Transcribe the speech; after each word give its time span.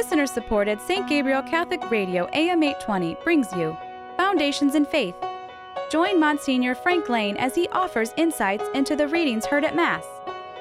Listener 0.00 0.26
supported 0.26 0.80
St. 0.80 1.06
Gabriel 1.06 1.42
Catholic 1.42 1.90
Radio 1.90 2.26
AM 2.32 2.62
820 2.62 3.18
brings 3.22 3.52
you 3.52 3.76
Foundations 4.16 4.74
in 4.74 4.86
Faith. 4.86 5.14
Join 5.90 6.18
Monsignor 6.18 6.74
Frank 6.74 7.10
Lane 7.10 7.36
as 7.36 7.54
he 7.54 7.68
offers 7.68 8.14
insights 8.16 8.64
into 8.72 8.96
the 8.96 9.06
readings 9.06 9.44
heard 9.44 9.62
at 9.62 9.76
Mass. 9.76 10.06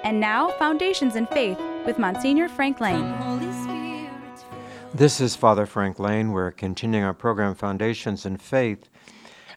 And 0.04 0.20
now, 0.20 0.50
Foundations 0.60 1.16
in 1.16 1.26
Faith 1.26 1.58
with 1.86 1.98
Monsignor 1.98 2.50
Frank 2.50 2.82
Lane. 2.82 4.10
This 4.94 5.22
is 5.22 5.38
Father 5.38 5.66
Frank 5.66 6.00
Lane. 6.00 6.34
We're 6.34 6.52
continuing 6.52 7.06
our 7.06 7.14
program, 7.14 7.56
Foundations 7.56 8.26
in 8.26 8.36
Faith. 8.36 8.90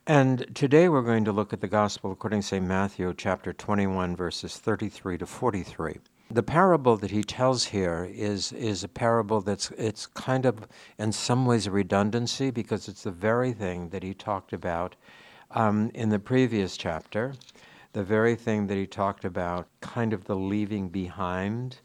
And 0.07 0.47
today 0.55 0.89
we're 0.89 1.03
going 1.03 1.25
to 1.25 1.33
look 1.33 1.53
at 1.53 1.61
the 1.61 1.67
Gospel 1.67 2.13
according 2.13 2.43
to 2.43 2.47
St. 2.47 2.65
Matthew, 2.65 3.13
chapter 3.19 3.53
21, 3.53 4.15
verses 4.15 4.59
33 4.59 5.19
to 5.19 5.27
43. 5.27 5.99
The 6.33 6.43
parable 6.43 6.97
that 6.97 7.11
he 7.11 7.23
tells 7.23 7.67
here 7.67 8.09
is, 8.11 8.53
is 8.53 8.83
a 8.83 8.89
parable 8.89 9.43
that's 9.43 9.71
it's 9.73 10.07
kind 10.07 10.47
of 10.47 10.67
in 10.97 11.13
some 11.13 11.45
ways 11.45 11.67
a 11.67 11.71
redundancy 11.71 12.51
because 12.51 12.89
it's 12.89 13.03
the 13.03 13.11
very 13.11 13.53
thing 13.53 13.91
that 13.91 14.03
he 14.03 14.15
talked 14.15 14.55
about 14.55 14.97
um, 15.51 15.91
in 15.93 16.09
the 16.09 16.19
previous 16.19 16.79
chapter, 16.79 17.35
the 17.93 18.03
very 18.03 18.35
thing 18.35 18.67
that 18.69 18.79
he 18.79 18.87
talked 18.87 19.27
about, 19.27 19.69
kind 19.83 20.15
of 20.15 20.25
the 20.25 20.35
leaving 20.35 20.89
behind 20.89 21.77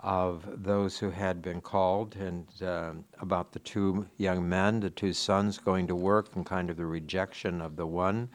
of 0.00 0.44
those 0.64 0.98
who 0.98 1.10
had 1.10 1.40
been 1.40 1.60
called, 1.60 2.16
and 2.16 2.48
uh, 2.62 2.94
about 3.20 3.52
the 3.52 3.60
two 3.60 4.06
young 4.16 4.48
men, 4.48 4.80
the 4.80 4.90
two 4.90 5.12
sons 5.12 5.56
going 5.56 5.86
to 5.86 5.94
work, 5.94 6.34
and 6.34 6.44
kind 6.44 6.68
of 6.68 6.76
the 6.76 6.84
rejection 6.84 7.60
of 7.60 7.76
the 7.76 7.86
one 7.86 8.28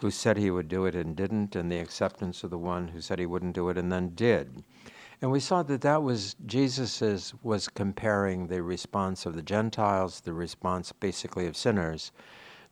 who 0.00 0.10
said 0.10 0.36
he 0.36 0.50
would 0.50 0.68
do 0.68 0.84
it 0.84 0.94
and 0.94 1.16
didn't, 1.16 1.56
and 1.56 1.72
the 1.72 1.78
acceptance 1.78 2.44
of 2.44 2.50
the 2.50 2.58
one 2.58 2.88
who 2.88 3.00
said 3.00 3.18
he 3.18 3.24
wouldn't 3.24 3.54
do 3.54 3.70
it 3.70 3.78
and 3.78 3.90
then 3.90 4.10
did. 4.14 4.62
And 5.20 5.32
we 5.32 5.40
saw 5.40 5.64
that 5.64 5.80
that 5.80 6.02
was 6.02 6.36
Jesus's 6.46 7.34
was 7.42 7.66
comparing 7.66 8.46
the 8.46 8.62
response 8.62 9.26
of 9.26 9.34
the 9.34 9.42
Gentiles, 9.42 10.20
the 10.20 10.32
response 10.32 10.92
basically 10.92 11.46
of 11.48 11.56
sinners, 11.56 12.12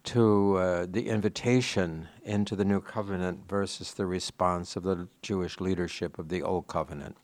to 0.04 0.56
uh, 0.56 0.86
the 0.88 1.08
invitation 1.08 2.06
into 2.22 2.54
the 2.54 2.64
new 2.64 2.80
covenant 2.80 3.40
versus 3.48 3.94
the 3.94 4.06
response 4.06 4.76
of 4.76 4.84
the 4.84 5.08
Jewish 5.22 5.58
leadership 5.58 6.20
of 6.20 6.28
the 6.28 6.42
old 6.42 6.68
covenant. 6.68 7.16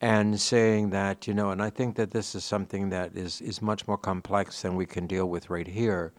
And 0.00 0.40
saying 0.40 0.90
that, 0.90 1.26
you 1.26 1.34
know, 1.34 1.50
and 1.50 1.62
I 1.62 1.68
think 1.68 1.96
that 1.96 2.12
this 2.12 2.34
is 2.34 2.44
something 2.44 2.88
that 2.88 3.14
is, 3.14 3.42
is 3.42 3.60
much 3.60 3.86
more 3.86 3.98
complex 3.98 4.62
than 4.62 4.76
we 4.76 4.86
can 4.86 5.06
deal 5.06 5.28
with 5.28 5.50
right 5.50 5.66
here. 5.66 6.12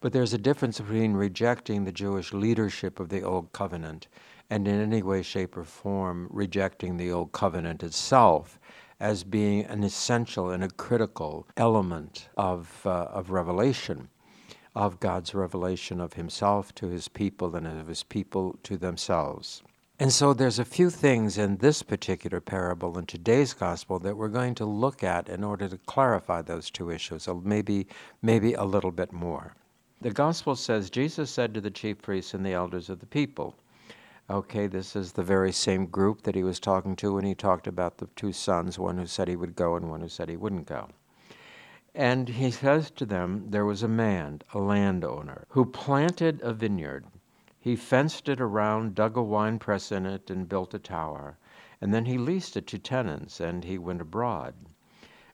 But 0.00 0.12
there's 0.12 0.32
a 0.32 0.38
difference 0.38 0.80
between 0.80 1.12
rejecting 1.12 1.84
the 1.84 1.92
Jewish 1.92 2.32
leadership 2.32 2.98
of 2.98 3.08
the 3.08 3.22
old 3.22 3.52
covenant 3.52 4.08
and 4.50 4.66
in 4.66 4.80
any 4.80 5.02
way, 5.02 5.22
shape, 5.22 5.56
or 5.56 5.64
form 5.64 6.28
rejecting 6.30 6.96
the 6.96 7.12
Old 7.12 7.32
Covenant 7.32 7.82
itself 7.82 8.58
as 9.00 9.22
being 9.22 9.64
an 9.66 9.84
essential 9.84 10.50
and 10.50 10.64
a 10.64 10.70
critical 10.70 11.46
element 11.56 12.28
of, 12.36 12.80
uh, 12.84 13.08
of 13.12 13.30
revelation, 13.30 14.08
of 14.74 14.98
God's 15.00 15.34
revelation 15.34 16.00
of 16.00 16.14
Himself 16.14 16.74
to 16.76 16.88
His 16.88 17.08
people 17.08 17.54
and 17.54 17.66
of 17.66 17.86
His 17.86 18.02
people 18.02 18.58
to 18.64 18.76
themselves. 18.76 19.62
And 20.00 20.12
so 20.12 20.32
there's 20.32 20.60
a 20.60 20.64
few 20.64 20.90
things 20.90 21.38
in 21.38 21.56
this 21.56 21.82
particular 21.82 22.40
parable 22.40 22.98
in 22.98 23.06
today's 23.06 23.52
gospel 23.52 23.98
that 23.98 24.16
we're 24.16 24.28
going 24.28 24.54
to 24.56 24.64
look 24.64 25.02
at 25.02 25.28
in 25.28 25.42
order 25.42 25.68
to 25.68 25.78
clarify 25.78 26.40
those 26.40 26.70
two 26.70 26.90
issues, 26.90 27.26
or 27.26 27.40
maybe, 27.42 27.88
maybe 28.22 28.54
a 28.54 28.62
little 28.62 28.92
bit 28.92 29.12
more. 29.12 29.54
The 30.00 30.12
gospel 30.12 30.54
says 30.54 30.90
Jesus 30.90 31.30
said 31.30 31.52
to 31.54 31.60
the 31.60 31.70
chief 31.72 32.00
priests 32.00 32.32
and 32.32 32.46
the 32.46 32.52
elders 32.52 32.88
of 32.88 33.00
the 33.00 33.06
people, 33.06 33.56
Okay, 34.30 34.66
this 34.66 34.94
is 34.94 35.12
the 35.12 35.22
very 35.22 35.52
same 35.52 35.86
group 35.86 36.20
that 36.22 36.34
he 36.34 36.42
was 36.42 36.60
talking 36.60 36.94
to 36.96 37.14
when 37.14 37.24
he 37.24 37.34
talked 37.34 37.66
about 37.66 37.96
the 37.96 38.08
two 38.08 38.30
sons, 38.30 38.78
one 38.78 38.98
who 38.98 39.06
said 39.06 39.26
he 39.26 39.36
would 39.36 39.56
go 39.56 39.74
and 39.74 39.88
one 39.88 40.02
who 40.02 40.08
said 40.08 40.28
he 40.28 40.36
wouldn't 40.36 40.66
go. 40.66 40.88
And 41.94 42.28
he 42.28 42.50
says 42.50 42.90
to 42.90 43.06
them, 43.06 43.46
There 43.48 43.64
was 43.64 43.82
a 43.82 43.88
man, 43.88 44.42
a 44.52 44.58
landowner, 44.58 45.46
who 45.50 45.64
planted 45.64 46.42
a 46.42 46.52
vineyard. 46.52 47.06
He 47.58 47.74
fenced 47.74 48.28
it 48.28 48.38
around, 48.38 48.94
dug 48.94 49.16
a 49.16 49.22
wine 49.22 49.58
press 49.58 49.90
in 49.90 50.04
it, 50.04 50.30
and 50.30 50.46
built 50.46 50.74
a 50.74 50.78
tower. 50.78 51.38
And 51.80 51.94
then 51.94 52.04
he 52.04 52.18
leased 52.18 52.54
it 52.54 52.66
to 52.66 52.78
tenants, 52.78 53.40
and 53.40 53.64
he 53.64 53.78
went 53.78 54.02
abroad. 54.02 54.54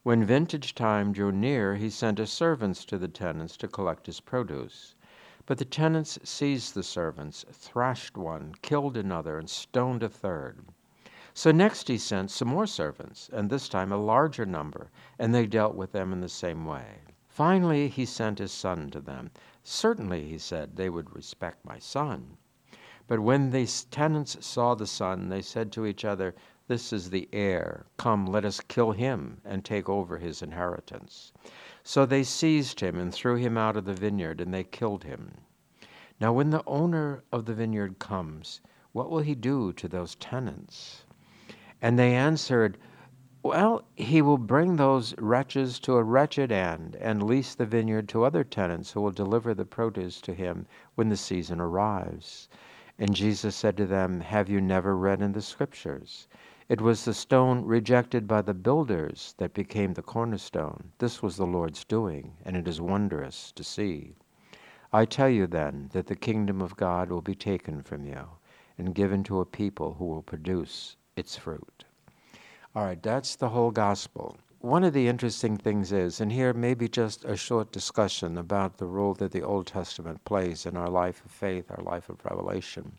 When 0.04 0.24
vintage 0.24 0.72
time 0.72 1.12
drew 1.12 1.32
near, 1.32 1.74
he 1.74 1.90
sent 1.90 2.18
his 2.18 2.30
servants 2.30 2.84
to 2.84 2.98
the 2.98 3.08
tenants 3.08 3.56
to 3.56 3.66
collect 3.66 4.06
his 4.06 4.20
produce. 4.20 4.94
But 5.46 5.58
the 5.58 5.64
tenants 5.64 6.18
seized 6.24 6.74
the 6.74 6.82
servants, 6.82 7.44
thrashed 7.52 8.16
one, 8.16 8.54
killed 8.62 8.96
another, 8.96 9.38
and 9.38 9.50
stoned 9.50 10.02
a 10.02 10.08
third. 10.08 10.64
So 11.34 11.50
next 11.50 11.88
he 11.88 11.98
sent 11.98 12.30
some 12.30 12.48
more 12.48 12.66
servants, 12.66 13.28
and 13.32 13.50
this 13.50 13.68
time 13.68 13.92
a 13.92 13.96
larger 13.96 14.46
number, 14.46 14.90
and 15.18 15.34
they 15.34 15.46
dealt 15.46 15.74
with 15.74 15.92
them 15.92 16.12
in 16.12 16.20
the 16.20 16.28
same 16.28 16.64
way. 16.64 17.00
Finally 17.28 17.88
he 17.88 18.06
sent 18.06 18.38
his 18.38 18.52
son 18.52 18.90
to 18.92 19.00
them. 19.00 19.32
Certainly, 19.64 20.28
he 20.28 20.38
said, 20.38 20.76
they 20.76 20.88
would 20.88 21.14
respect 21.14 21.64
my 21.64 21.78
son. 21.78 22.36
But 23.06 23.20
when 23.20 23.50
the 23.50 23.66
tenants 23.90 24.46
saw 24.46 24.74
the 24.74 24.86
son, 24.86 25.28
they 25.30 25.42
said 25.42 25.72
to 25.72 25.84
each 25.84 26.04
other, 26.04 26.34
This 26.68 26.92
is 26.92 27.10
the 27.10 27.28
heir. 27.32 27.86
Come, 27.96 28.26
let 28.26 28.44
us 28.44 28.60
kill 28.60 28.92
him 28.92 29.40
and 29.44 29.64
take 29.64 29.88
over 29.88 30.18
his 30.18 30.42
inheritance. 30.42 31.32
So 31.86 32.06
they 32.06 32.24
seized 32.24 32.80
him 32.80 32.98
and 32.98 33.12
threw 33.12 33.36
him 33.36 33.58
out 33.58 33.76
of 33.76 33.84
the 33.84 33.92
vineyard, 33.92 34.40
and 34.40 34.54
they 34.54 34.64
killed 34.64 35.04
him. 35.04 35.32
Now, 36.18 36.32
when 36.32 36.48
the 36.48 36.64
owner 36.66 37.24
of 37.30 37.44
the 37.44 37.52
vineyard 37.52 37.98
comes, 37.98 38.62
what 38.92 39.10
will 39.10 39.20
he 39.20 39.34
do 39.34 39.70
to 39.74 39.86
those 39.86 40.14
tenants? 40.14 41.04
And 41.82 41.98
they 41.98 42.14
answered, 42.14 42.78
Well, 43.42 43.84
he 43.96 44.22
will 44.22 44.38
bring 44.38 44.76
those 44.76 45.14
wretches 45.18 45.78
to 45.80 45.96
a 45.96 46.02
wretched 46.02 46.50
end 46.50 46.96
and 46.96 47.22
lease 47.22 47.54
the 47.54 47.66
vineyard 47.66 48.08
to 48.08 48.24
other 48.24 48.44
tenants 48.44 48.92
who 48.92 49.02
will 49.02 49.10
deliver 49.10 49.52
the 49.52 49.66
produce 49.66 50.22
to 50.22 50.32
him 50.32 50.66
when 50.94 51.10
the 51.10 51.18
season 51.18 51.60
arrives. 51.60 52.48
And 52.98 53.14
Jesus 53.14 53.54
said 53.54 53.76
to 53.76 53.86
them, 53.86 54.20
Have 54.20 54.48
you 54.48 54.60
never 54.62 54.96
read 54.96 55.20
in 55.20 55.32
the 55.32 55.42
Scriptures? 55.42 56.28
It 56.66 56.80
was 56.80 57.04
the 57.04 57.12
stone 57.12 57.66
rejected 57.66 58.26
by 58.26 58.40
the 58.40 58.54
builders 58.54 59.34
that 59.36 59.52
became 59.52 59.92
the 59.92 60.02
cornerstone. 60.02 60.92
This 60.96 61.22
was 61.22 61.36
the 61.36 61.44
Lord's 61.44 61.84
doing, 61.84 62.32
and 62.42 62.56
it 62.56 62.66
is 62.66 62.80
wondrous 62.80 63.52
to 63.52 63.62
see. 63.62 64.14
I 64.90 65.04
tell 65.04 65.28
you 65.28 65.46
then 65.46 65.90
that 65.92 66.06
the 66.06 66.16
kingdom 66.16 66.62
of 66.62 66.76
God 66.76 67.10
will 67.10 67.20
be 67.20 67.34
taken 67.34 67.82
from 67.82 68.06
you 68.06 68.28
and 68.78 68.94
given 68.94 69.22
to 69.24 69.40
a 69.40 69.44
people 69.44 69.92
who 69.98 70.06
will 70.06 70.22
produce 70.22 70.96
its 71.16 71.36
fruit. 71.36 71.84
All 72.74 72.84
right, 72.84 73.02
that's 73.02 73.36
the 73.36 73.50
whole 73.50 73.70
gospel. 73.70 74.38
One 74.60 74.84
of 74.84 74.94
the 74.94 75.06
interesting 75.06 75.58
things 75.58 75.92
is, 75.92 76.22
and 76.22 76.32
here 76.32 76.54
maybe 76.54 76.88
just 76.88 77.26
a 77.26 77.36
short 77.36 77.72
discussion 77.72 78.38
about 78.38 78.78
the 78.78 78.86
role 78.86 79.12
that 79.14 79.32
the 79.32 79.42
Old 79.42 79.66
Testament 79.66 80.24
plays 80.24 80.64
in 80.64 80.78
our 80.78 80.88
life 80.88 81.22
of 81.26 81.30
faith, 81.30 81.70
our 81.70 81.84
life 81.84 82.08
of 82.08 82.24
revelation. 82.24 82.96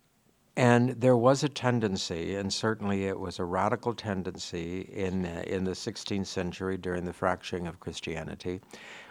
And 0.58 0.92
there 0.92 1.18
was 1.18 1.44
a 1.44 1.50
tendency, 1.50 2.36
and 2.36 2.52
certainly 2.52 3.06
it 3.06 3.20
was 3.20 3.40
a 3.40 3.44
radical 3.44 3.94
tendency 3.94 4.82
in, 4.94 5.26
uh, 5.26 5.44
in 5.46 5.66
the 5.66 5.72
16th 5.72 6.28
century 6.28 6.78
during 6.78 7.04
the 7.04 7.12
fracturing 7.12 7.68
of 7.68 7.82
Christianity, 7.82 8.62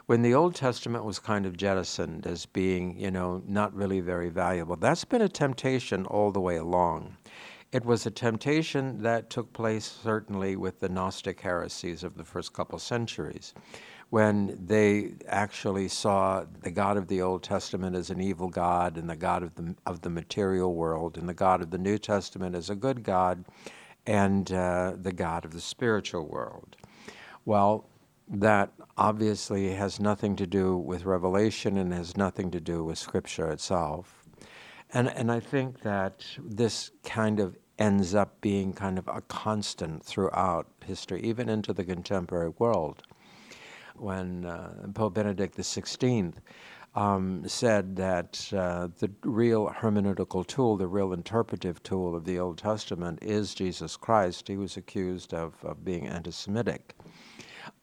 when 0.07 0.23
the 0.23 0.33
Old 0.33 0.55
Testament 0.55 1.05
was 1.05 1.19
kind 1.19 1.45
of 1.45 1.57
jettisoned 1.57 2.27
as 2.27 2.47
being, 2.47 2.99
you 2.99 3.11
know, 3.11 3.43
not 3.47 3.75
really 3.75 4.01
very 4.01 4.31
valuable. 4.31 4.77
That's 4.77 5.05
been 5.05 5.21
a 5.21 5.29
temptation 5.29 6.07
all 6.07 6.33
the 6.33 6.41
way 6.41 6.57
along. 6.57 7.19
It 7.73 7.85
was 7.85 8.07
a 8.07 8.11
temptation 8.11 9.03
that 9.03 9.29
took 9.29 9.53
place 9.53 9.85
certainly 9.85 10.57
with 10.57 10.81
the 10.81 10.89
Gnostic 10.89 11.41
heresies 11.41 12.05
of 12.05 12.17
the 12.17 12.25
first 12.25 12.55
couple 12.55 12.79
centuries 12.79 13.53
when 14.11 14.59
they 14.67 15.15
actually 15.27 15.89
saw 15.89 16.45
the 16.63 16.71
God 16.71 16.97
of 16.97 17.09
the 17.09 17.23
Old 17.23 17.43
Testament 17.43 17.97
as 17.97 18.11
an 18.11 18.21
evil 18.21 18.49
God 18.49 18.97
and 18.97 19.09
the 19.09 19.17
God 19.17 19.43
of 19.43 19.55
the, 19.55 19.75
of 19.87 20.03
the 20.03 20.11
material 20.11 20.75
world 20.75 21.17
and 21.17 21.29
the 21.29 21.35
God 21.35 21.63
of 21.63 21.71
the 21.71 21.79
New 21.79 21.99
Testament 21.99 22.55
as 22.55 22.71
a 22.71 22.75
good 22.75 23.03
God 23.03 23.45
and 24.07 24.53
uh, 24.53 24.95
the 25.01 25.13
God 25.13 25.45
of 25.45 25.53
the 25.53 25.61
spiritual 25.61 26.27
world. 26.27 26.77
Well, 27.45 27.89
that 28.29 28.73
obviously 28.97 29.73
has 29.73 30.01
nothing 30.01 30.37
to 30.37 30.47
do 30.47 30.77
with 30.77 31.05
revelation 31.05 31.77
and 31.77 31.93
has 31.93 32.17
nothing 32.17 32.51
to 32.53 32.61
do 32.61 32.85
with 32.85 32.99
Scripture 32.99 33.51
itself. 33.51 34.25
And, 34.93 35.09
and 35.09 35.31
I 35.31 35.41
think 35.41 35.81
that 35.83 36.25
this 36.39 36.91
kind 37.03 37.41
of 37.41 37.57
ends 37.79 38.15
up 38.15 38.41
being 38.41 38.73
kind 38.73 38.99
of 38.99 39.09
a 39.09 39.21
constant 39.23 40.05
throughout 40.05 40.69
history, 40.85 41.21
even 41.23 41.49
into 41.49 41.73
the 41.73 41.85
contemporary 41.85 42.53
world 42.59 43.03
when 43.97 44.45
uh, 44.45 44.87
Pope 44.95 45.15
Benedict 45.15 45.57
XVI 45.57 46.35
um, 46.95 47.43
said 47.47 47.97
that 47.97 48.51
uh, 48.53 48.89
the 48.99 49.11
real 49.25 49.69
hermeneutical 49.69 50.47
tool, 50.47 50.77
the 50.77 50.87
real 50.87 51.13
interpretive 51.13 51.83
tool 51.83 52.15
of 52.15 52.25
the 52.25 52.39
Old 52.39 52.59
Testament 52.59 53.19
is 53.23 53.55
Jesus 53.55 53.97
Christ. 53.97 54.47
He 54.47 54.57
was 54.57 54.77
accused 54.77 55.35
of, 55.35 55.55
of 55.65 55.85
being 55.85 56.07
anti 56.07 56.31
Semitic, 56.31 56.95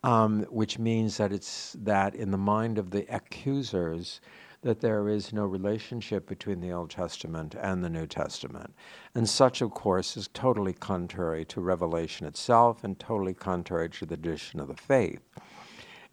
um, 0.04 0.44
which 0.44 0.80
means 0.80 1.18
that 1.18 1.34
it's 1.34 1.76
that 1.82 2.16
in 2.16 2.32
the 2.32 2.38
mind 2.38 2.78
of 2.78 2.92
the 2.92 3.06
accusers, 3.14 4.22
that 4.62 4.80
there 4.80 5.10
is 5.10 5.34
no 5.34 5.44
relationship 5.44 6.28
between 6.28 6.62
the 6.62 6.72
Old 6.72 6.92
Testament 6.92 7.56
and 7.60 7.84
the 7.84 7.90
New 7.90 8.06
Testament. 8.06 8.74
And 9.16 9.28
such, 9.28 9.62
of 9.62 9.72
course, 9.72 10.16
is 10.16 10.30
totally 10.34 10.74
contrary 10.74 11.44
to 11.46 11.60
revelation 11.60 12.28
itself 12.28 12.84
and 12.84 12.98
totally 12.98 13.34
contrary 13.34 13.90
to 13.90 14.06
the 14.06 14.16
tradition 14.16 14.60
of 14.60 14.68
the 14.68 14.76
faith. 14.76 15.22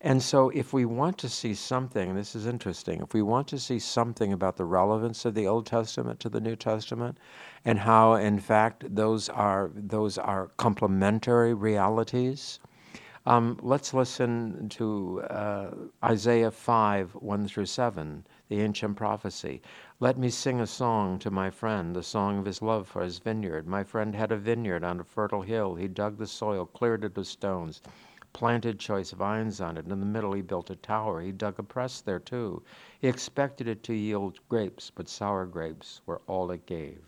And 0.00 0.22
so, 0.22 0.50
if 0.50 0.72
we 0.72 0.84
want 0.84 1.18
to 1.18 1.28
see 1.28 1.54
something, 1.54 2.14
this 2.14 2.36
is 2.36 2.46
interesting, 2.46 3.00
if 3.00 3.14
we 3.14 3.22
want 3.22 3.48
to 3.48 3.58
see 3.58 3.80
something 3.80 4.32
about 4.32 4.56
the 4.56 4.64
relevance 4.64 5.24
of 5.24 5.34
the 5.34 5.48
Old 5.48 5.66
Testament 5.66 6.20
to 6.20 6.28
the 6.28 6.40
New 6.40 6.54
Testament, 6.54 7.18
and 7.64 7.80
how, 7.80 8.14
in 8.14 8.38
fact, 8.38 8.84
those 8.94 9.28
are, 9.28 9.72
those 9.74 10.16
are 10.16 10.52
complementary 10.56 11.52
realities, 11.52 12.60
um, 13.26 13.58
let's 13.60 13.92
listen 13.92 14.68
to 14.68 15.20
uh, 15.22 15.70
Isaiah 16.04 16.52
5 16.52 17.16
1 17.16 17.48
through 17.48 17.66
7, 17.66 18.24
the 18.48 18.60
ancient 18.60 18.96
prophecy. 18.96 19.60
Let 19.98 20.16
me 20.16 20.30
sing 20.30 20.60
a 20.60 20.66
song 20.68 21.18
to 21.18 21.30
my 21.32 21.50
friend, 21.50 21.96
the 21.96 22.04
song 22.04 22.38
of 22.38 22.44
his 22.44 22.62
love 22.62 22.86
for 22.86 23.02
his 23.02 23.18
vineyard. 23.18 23.66
My 23.66 23.82
friend 23.82 24.14
had 24.14 24.30
a 24.30 24.36
vineyard 24.36 24.84
on 24.84 25.00
a 25.00 25.04
fertile 25.04 25.42
hill. 25.42 25.74
He 25.74 25.88
dug 25.88 26.18
the 26.18 26.26
soil, 26.28 26.66
cleared 26.66 27.04
it 27.04 27.18
of 27.18 27.26
stones 27.26 27.82
planted 28.32 28.78
choice 28.78 29.10
vines 29.12 29.60
on 29.60 29.76
it. 29.76 29.86
In 29.86 30.00
the 30.00 30.06
middle, 30.06 30.32
he 30.32 30.42
built 30.42 30.70
a 30.70 30.76
tower. 30.76 31.20
He 31.20 31.32
dug 31.32 31.58
a 31.58 31.62
press 31.62 32.00
there, 32.00 32.18
too. 32.18 32.62
He 33.00 33.08
expected 33.08 33.68
it 33.68 33.82
to 33.84 33.94
yield 33.94 34.38
grapes, 34.48 34.90
but 34.94 35.08
sour 35.08 35.46
grapes 35.46 36.00
were 36.06 36.20
all 36.26 36.50
it 36.50 36.66
gave. 36.66 37.04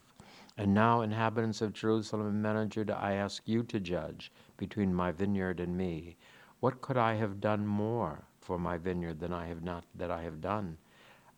And 0.56 0.74
now, 0.74 1.00
inhabitants 1.00 1.62
of 1.62 1.72
Jerusalem 1.72 2.26
and 2.26 2.42
men 2.42 2.56
of 2.56 2.68
Judah, 2.68 2.98
I 2.98 3.12
ask 3.12 3.42
you 3.46 3.62
to 3.64 3.80
judge 3.80 4.32
between 4.56 4.94
my 4.94 5.12
vineyard 5.12 5.60
and 5.60 5.76
me. 5.76 6.16
What 6.60 6.82
could 6.82 6.96
I 6.96 7.14
have 7.14 7.40
done 7.40 7.66
more 7.66 8.24
for 8.40 8.58
my 8.58 8.76
vineyard 8.76 9.20
than 9.20 9.32
I 9.32 9.46
have 9.46 9.62
not 9.62 9.84
that 9.94 10.10
I 10.10 10.22
have 10.22 10.40
done? 10.40 10.76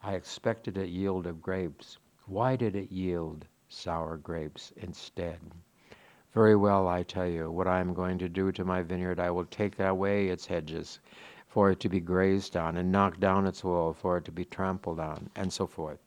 I 0.02 0.14
expected 0.14 0.76
it 0.76 0.88
yield 0.88 1.26
of 1.26 1.40
grapes. 1.40 1.98
Why 2.26 2.56
did 2.56 2.74
it 2.74 2.90
yield 2.90 3.46
sour 3.68 4.16
grapes 4.16 4.72
instead? 4.76 5.40
Very 6.34 6.56
well, 6.56 6.88
I 6.88 7.02
tell 7.02 7.26
you, 7.26 7.50
what 7.50 7.66
I 7.66 7.80
am 7.80 7.92
going 7.92 8.16
to 8.18 8.28
do 8.28 8.52
to 8.52 8.64
my 8.64 8.82
vineyard, 8.82 9.20
I 9.20 9.30
will 9.30 9.44
take 9.44 9.78
away 9.78 10.28
its 10.28 10.46
hedges 10.46 11.00
for 11.46 11.70
it 11.70 11.80
to 11.80 11.90
be 11.90 12.00
grazed 12.00 12.56
on, 12.56 12.78
and 12.78 12.90
knock 12.90 13.20
down 13.20 13.46
its 13.46 13.62
wall 13.62 13.92
for 13.92 14.16
it 14.16 14.24
to 14.24 14.32
be 14.32 14.46
trampled 14.46 14.98
on, 14.98 15.28
and 15.36 15.52
so 15.52 15.66
forth. 15.66 15.98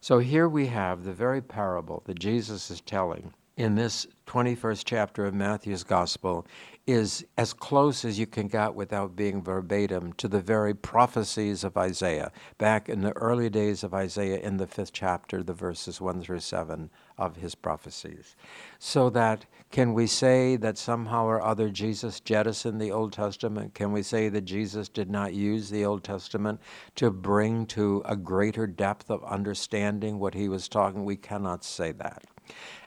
So 0.00 0.18
here 0.18 0.48
we 0.48 0.68
have 0.68 1.04
the 1.04 1.12
very 1.12 1.42
parable 1.42 2.02
that 2.06 2.18
Jesus 2.18 2.70
is 2.70 2.80
telling 2.80 3.34
in 3.56 3.74
this 3.74 4.06
21st 4.26 4.82
chapter 4.84 5.24
of 5.24 5.34
Matthew's 5.34 5.82
Gospel 5.82 6.46
is 6.86 7.24
as 7.38 7.52
close 7.52 8.04
as 8.04 8.18
you 8.18 8.26
can 8.26 8.48
get 8.48 8.74
without 8.74 9.16
being 9.16 9.42
verbatim 9.42 10.12
to 10.14 10.28
the 10.28 10.40
very 10.40 10.74
prophecies 10.74 11.64
of 11.64 11.76
Isaiah, 11.76 12.32
back 12.58 12.88
in 12.88 13.00
the 13.00 13.16
early 13.16 13.48
days 13.48 13.82
of 13.82 13.94
Isaiah 13.94 14.38
in 14.38 14.58
the 14.58 14.66
fifth 14.66 14.92
chapter, 14.92 15.42
the 15.42 15.54
verses 15.54 16.00
1 16.00 16.22
through 16.22 16.40
7 16.40 16.90
of 17.18 17.36
his 17.36 17.54
prophecies. 17.54 18.36
So 18.78 19.10
that 19.10 19.46
can 19.70 19.94
we 19.94 20.06
say 20.06 20.56
that 20.56 20.78
somehow 20.78 21.26
or 21.26 21.42
other 21.42 21.68
Jesus 21.68 22.20
jettisoned 22.20 22.80
the 22.80 22.92
Old 22.92 23.12
Testament? 23.12 23.74
Can 23.74 23.92
we 23.92 24.02
say 24.02 24.28
that 24.28 24.42
Jesus 24.42 24.88
did 24.88 25.10
not 25.10 25.34
use 25.34 25.68
the 25.68 25.84
Old 25.84 26.04
Testament 26.04 26.60
to 26.94 27.10
bring 27.10 27.66
to 27.66 28.02
a 28.04 28.16
greater 28.16 28.66
depth 28.66 29.10
of 29.10 29.24
understanding 29.24 30.18
what 30.18 30.34
he 30.34 30.48
was 30.48 30.68
talking? 30.68 31.04
We 31.04 31.16
cannot 31.16 31.64
say 31.64 31.92
that. 31.92 32.24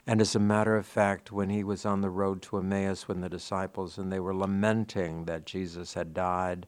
And 0.06 0.20
as 0.20 0.34
a 0.34 0.40
matter 0.40 0.76
of 0.76 0.86
fact, 0.86 1.30
when 1.30 1.50
he 1.50 1.62
was 1.62 1.84
on 1.84 2.00
the 2.00 2.10
road 2.10 2.40
to 2.42 2.56
Emmaus 2.58 3.06
when 3.06 3.20
the 3.20 3.28
disciples 3.28 3.98
and 3.98 4.10
they 4.10 4.20
were 4.20 4.34
lamenting 4.34 5.26
that 5.26 5.44
Jesus 5.44 5.94
had 5.94 6.14
died, 6.14 6.66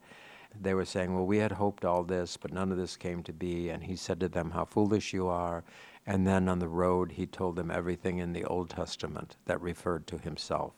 they 0.60 0.74
were 0.74 0.84
saying, 0.84 1.14
Well, 1.14 1.26
we 1.26 1.38
had 1.38 1.52
hoped 1.52 1.84
all 1.84 2.02
this, 2.02 2.36
but 2.36 2.52
none 2.52 2.70
of 2.70 2.76
this 2.76 2.96
came 2.96 3.22
to 3.22 3.32
be. 3.32 3.70
And 3.70 3.82
he 3.82 3.96
said 3.96 4.20
to 4.20 4.28
them, 4.28 4.50
How 4.50 4.66
foolish 4.66 5.12
you 5.12 5.28
are. 5.28 5.64
And 6.06 6.26
then 6.26 6.48
on 6.48 6.58
the 6.58 6.68
road, 6.68 7.12
he 7.12 7.26
told 7.26 7.56
them 7.56 7.70
everything 7.70 8.18
in 8.18 8.32
the 8.32 8.44
Old 8.44 8.70
Testament 8.70 9.36
that 9.46 9.60
referred 9.60 10.06
to 10.08 10.18
himself. 10.18 10.72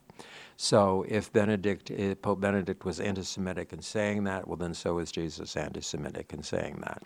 So 0.56 1.04
if 1.08 1.32
Benedict, 1.32 1.90
if 1.90 2.22
Pope 2.22 2.40
Benedict 2.40 2.84
was 2.84 3.00
anti 3.00 3.22
Semitic 3.22 3.72
in 3.72 3.82
saying 3.82 4.24
that, 4.24 4.46
well, 4.46 4.56
then 4.56 4.74
so 4.74 4.98
is 4.98 5.10
Jesus 5.10 5.56
anti 5.56 5.80
Semitic 5.80 6.32
in 6.32 6.42
saying 6.42 6.82
that. 6.82 7.02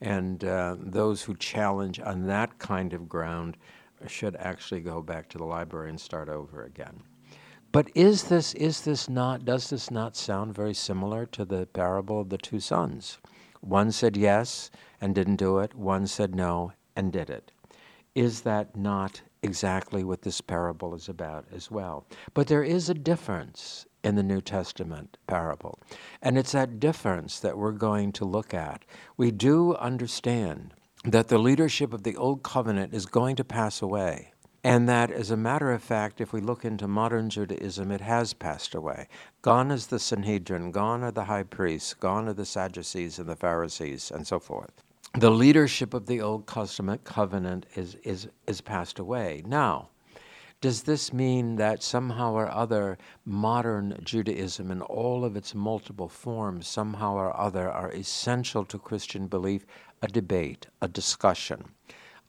And 0.00 0.42
uh, 0.44 0.76
those 0.78 1.22
who 1.22 1.36
challenge 1.36 2.00
on 2.00 2.26
that 2.26 2.58
kind 2.58 2.94
of 2.94 3.08
ground 3.08 3.56
should 4.06 4.34
actually 4.36 4.80
go 4.80 5.02
back 5.02 5.28
to 5.28 5.38
the 5.38 5.44
library 5.44 5.90
and 5.90 6.00
start 6.00 6.28
over 6.28 6.64
again. 6.64 7.02
But 7.72 7.90
is 7.94 8.24
this 8.24 8.54
is 8.54 8.80
this 8.80 9.08
not 9.08 9.44
does 9.44 9.70
this 9.70 9.90
not 9.90 10.16
sound 10.16 10.54
very 10.54 10.74
similar 10.74 11.26
to 11.26 11.44
the 11.44 11.66
parable 11.66 12.20
of 12.20 12.30
the 12.30 12.38
two 12.38 12.58
sons? 12.58 13.18
One 13.60 13.92
said 13.92 14.16
yes 14.16 14.70
and 15.00 15.14
didn't 15.14 15.36
do 15.36 15.58
it. 15.58 15.74
One 15.74 16.06
said 16.06 16.34
no 16.34 16.72
and 17.00 17.10
did 17.10 17.30
it. 17.30 17.50
Is 18.14 18.42
that 18.42 18.76
not 18.76 19.22
exactly 19.42 20.04
what 20.04 20.20
this 20.20 20.42
parable 20.42 20.94
is 20.94 21.08
about 21.08 21.46
as 21.50 21.70
well? 21.70 22.04
But 22.34 22.46
there 22.48 22.62
is 22.62 22.90
a 22.90 22.94
difference 22.94 23.86
in 24.04 24.16
the 24.16 24.22
New 24.22 24.42
Testament 24.42 25.16
parable. 25.26 25.78
And 26.20 26.36
it's 26.36 26.52
that 26.52 26.78
difference 26.78 27.40
that 27.40 27.56
we're 27.56 27.72
going 27.72 28.12
to 28.12 28.26
look 28.26 28.52
at. 28.52 28.84
We 29.16 29.30
do 29.30 29.74
understand 29.76 30.74
that 31.02 31.28
the 31.28 31.38
leadership 31.38 31.94
of 31.94 32.02
the 32.02 32.16
Old 32.16 32.42
Covenant 32.42 32.92
is 32.92 33.06
going 33.06 33.36
to 33.36 33.44
pass 33.44 33.80
away. 33.80 34.34
And 34.62 34.86
that, 34.90 35.10
as 35.10 35.30
a 35.30 35.38
matter 35.38 35.72
of 35.72 35.82
fact, 35.82 36.20
if 36.20 36.34
we 36.34 36.42
look 36.42 36.66
into 36.66 36.86
modern 36.86 37.30
Judaism, 37.30 37.90
it 37.90 38.02
has 38.02 38.34
passed 38.34 38.74
away. 38.74 39.08
Gone 39.40 39.70
is 39.70 39.86
the 39.86 39.98
Sanhedrin, 39.98 40.70
gone 40.70 41.02
are 41.02 41.10
the 41.10 41.24
high 41.24 41.44
priests, 41.44 41.94
gone 41.94 42.28
are 42.28 42.34
the 42.34 42.44
Sadducees 42.44 43.18
and 43.18 43.26
the 43.26 43.36
Pharisees, 43.36 44.10
and 44.10 44.26
so 44.26 44.38
forth 44.38 44.82
the 45.14 45.30
leadership 45.30 45.92
of 45.92 46.06
the 46.06 46.20
Old 46.20 46.46
Testament 46.46 47.04
covenant 47.04 47.66
is, 47.74 47.96
is, 48.04 48.28
is 48.46 48.60
passed 48.60 48.98
away. 48.98 49.42
Now, 49.44 49.88
does 50.60 50.82
this 50.82 51.12
mean 51.12 51.56
that 51.56 51.82
somehow 51.82 52.34
or 52.34 52.48
other 52.50 52.98
modern 53.24 53.98
Judaism 54.04 54.70
in 54.70 54.82
all 54.82 55.24
of 55.24 55.34
its 55.34 55.54
multiple 55.54 56.08
forms, 56.08 56.68
somehow 56.68 57.14
or 57.14 57.36
other, 57.36 57.70
are 57.70 57.90
essential 57.90 58.64
to 58.66 58.78
Christian 58.78 59.26
belief? 59.26 59.66
A 60.02 60.08
debate, 60.08 60.66
a 60.80 60.88
discussion. 60.88 61.64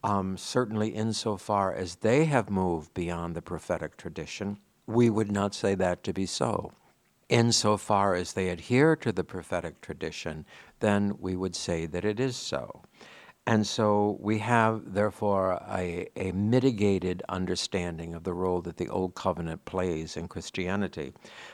Um, 0.04 0.38
certainly, 0.38 0.90
insofar 0.90 1.74
as 1.74 1.98
they 1.98 2.26
have 2.26 2.50
moved 2.50 2.94
beyond 2.94 3.36
the 3.36 3.42
prophetic 3.42 3.98
tradition, 3.98 4.58
we 4.88 5.10
would 5.10 5.32
not 5.32 5.54
say 5.54 5.76
that 5.76 6.04
to 6.04 6.14
be 6.14 6.26
so 6.26 6.74
insofar 7.32 8.14
as 8.14 8.34
they 8.34 8.50
adhere 8.50 8.96
to 8.98 9.12
the 9.12 9.24
prophetic 9.24 9.82
tradition, 9.82 10.46
then 10.82 11.16
we 11.20 11.36
would 11.36 11.56
say 11.56 11.88
that 11.88 12.06
it 12.06 12.20
is 12.20 12.36
so. 12.36 12.84
And 13.48 13.66
so 13.66 14.18
we 14.20 14.38
have, 14.38 14.94
therefore, 14.94 15.60
a, 15.68 16.08
a, 16.16 16.32
mitigated 16.32 17.24
understanding 17.28 18.14
of 18.14 18.24
the 18.24 18.36
role 18.36 18.62
that 18.62 18.78
the 18.78 18.88
Old 18.88 19.16
Covenant 19.16 19.66
plays 19.66 20.16
in 20.16 20.28
Christianity. 20.28 21.14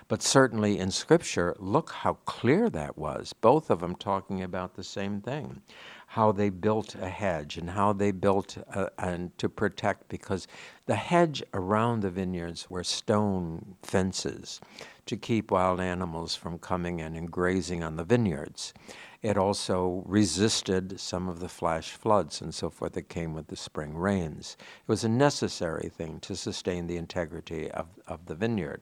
But 0.09 0.21
certainly 0.21 0.79
in 0.79 0.91
Scripture, 0.91 1.56
look 1.59 1.91
how 1.91 2.15
clear 2.25 2.69
that 2.71 2.97
was, 2.97 3.31
both 3.31 3.69
of 3.69 3.80
them 3.80 3.95
talking 3.95 4.44
about 4.44 4.75
the 4.75 4.83
same 4.83 5.21
thing 5.21 5.61
how 6.07 6.31
they 6.31 6.49
built 6.49 6.95
a 6.95 7.09
hedge 7.09 7.57
and 7.57 7.69
how 7.69 7.94
they 7.94 8.11
built 8.11 8.57
a, 8.73 8.90
and 8.97 9.37
to 9.37 9.49
protect, 9.49 10.07
because 10.07 10.47
the 10.85 10.95
hedge 10.95 11.44
around 11.54 11.99
the 11.99 12.09
vineyards 12.09 12.69
were 12.69 12.83
stone 12.83 13.76
fences 13.83 14.61
to 15.06 15.18
keep 15.18 15.52
wild 15.52 15.80
animals 15.80 16.35
from 16.35 16.57
coming 16.59 16.99
in 16.99 17.16
and 17.16 17.30
grazing 17.30 17.83
on 17.83 17.97
the 17.97 18.04
vineyards. 18.04 18.73
It 19.21 19.37
also 19.37 20.04
resisted 20.06 20.99
some 20.99 21.28
of 21.28 21.40
the 21.40 21.49
flash 21.49 21.92
floods 21.92 22.42
and 22.42 22.54
so 22.54 22.69
forth 22.69 22.94
that 22.94 23.09
came 23.09 23.33
with 23.33 23.47
the 23.47 23.56
spring 23.56 23.95
rains. 23.95 24.56
It 24.59 24.92
was 24.92 25.04
a 25.04 25.09
necessary 25.09 25.90
thing 25.90 26.19
to 26.21 26.35
sustain 26.35 26.87
the 26.87 26.97
integrity 26.97 27.69
of, 27.71 27.87
of 28.07 28.26
the 28.26 28.35
vineyard. 28.35 28.81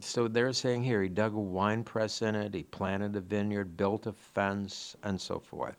So 0.00 0.26
they're 0.26 0.52
saying 0.54 0.84
here 0.84 1.02
he 1.02 1.08
dug 1.08 1.34
a 1.34 1.40
wine 1.40 1.84
press 1.84 2.22
in 2.22 2.34
it, 2.34 2.54
he 2.54 2.62
planted 2.62 3.14
a 3.14 3.20
vineyard, 3.20 3.76
built 3.76 4.06
a 4.06 4.12
fence, 4.12 4.96
and 5.02 5.20
so 5.20 5.38
forth. 5.38 5.76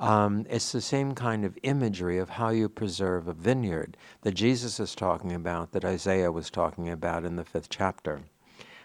Um, 0.00 0.46
it's 0.48 0.72
the 0.72 0.80
same 0.80 1.14
kind 1.14 1.44
of 1.44 1.58
imagery 1.62 2.16
of 2.16 2.30
how 2.30 2.48
you 2.48 2.70
preserve 2.70 3.28
a 3.28 3.34
vineyard 3.34 3.98
that 4.22 4.32
Jesus 4.32 4.80
is 4.80 4.94
talking 4.94 5.34
about, 5.34 5.72
that 5.72 5.84
Isaiah 5.84 6.32
was 6.32 6.48
talking 6.48 6.88
about 6.88 7.26
in 7.26 7.36
the 7.36 7.44
fifth 7.44 7.68
chapter. 7.68 8.22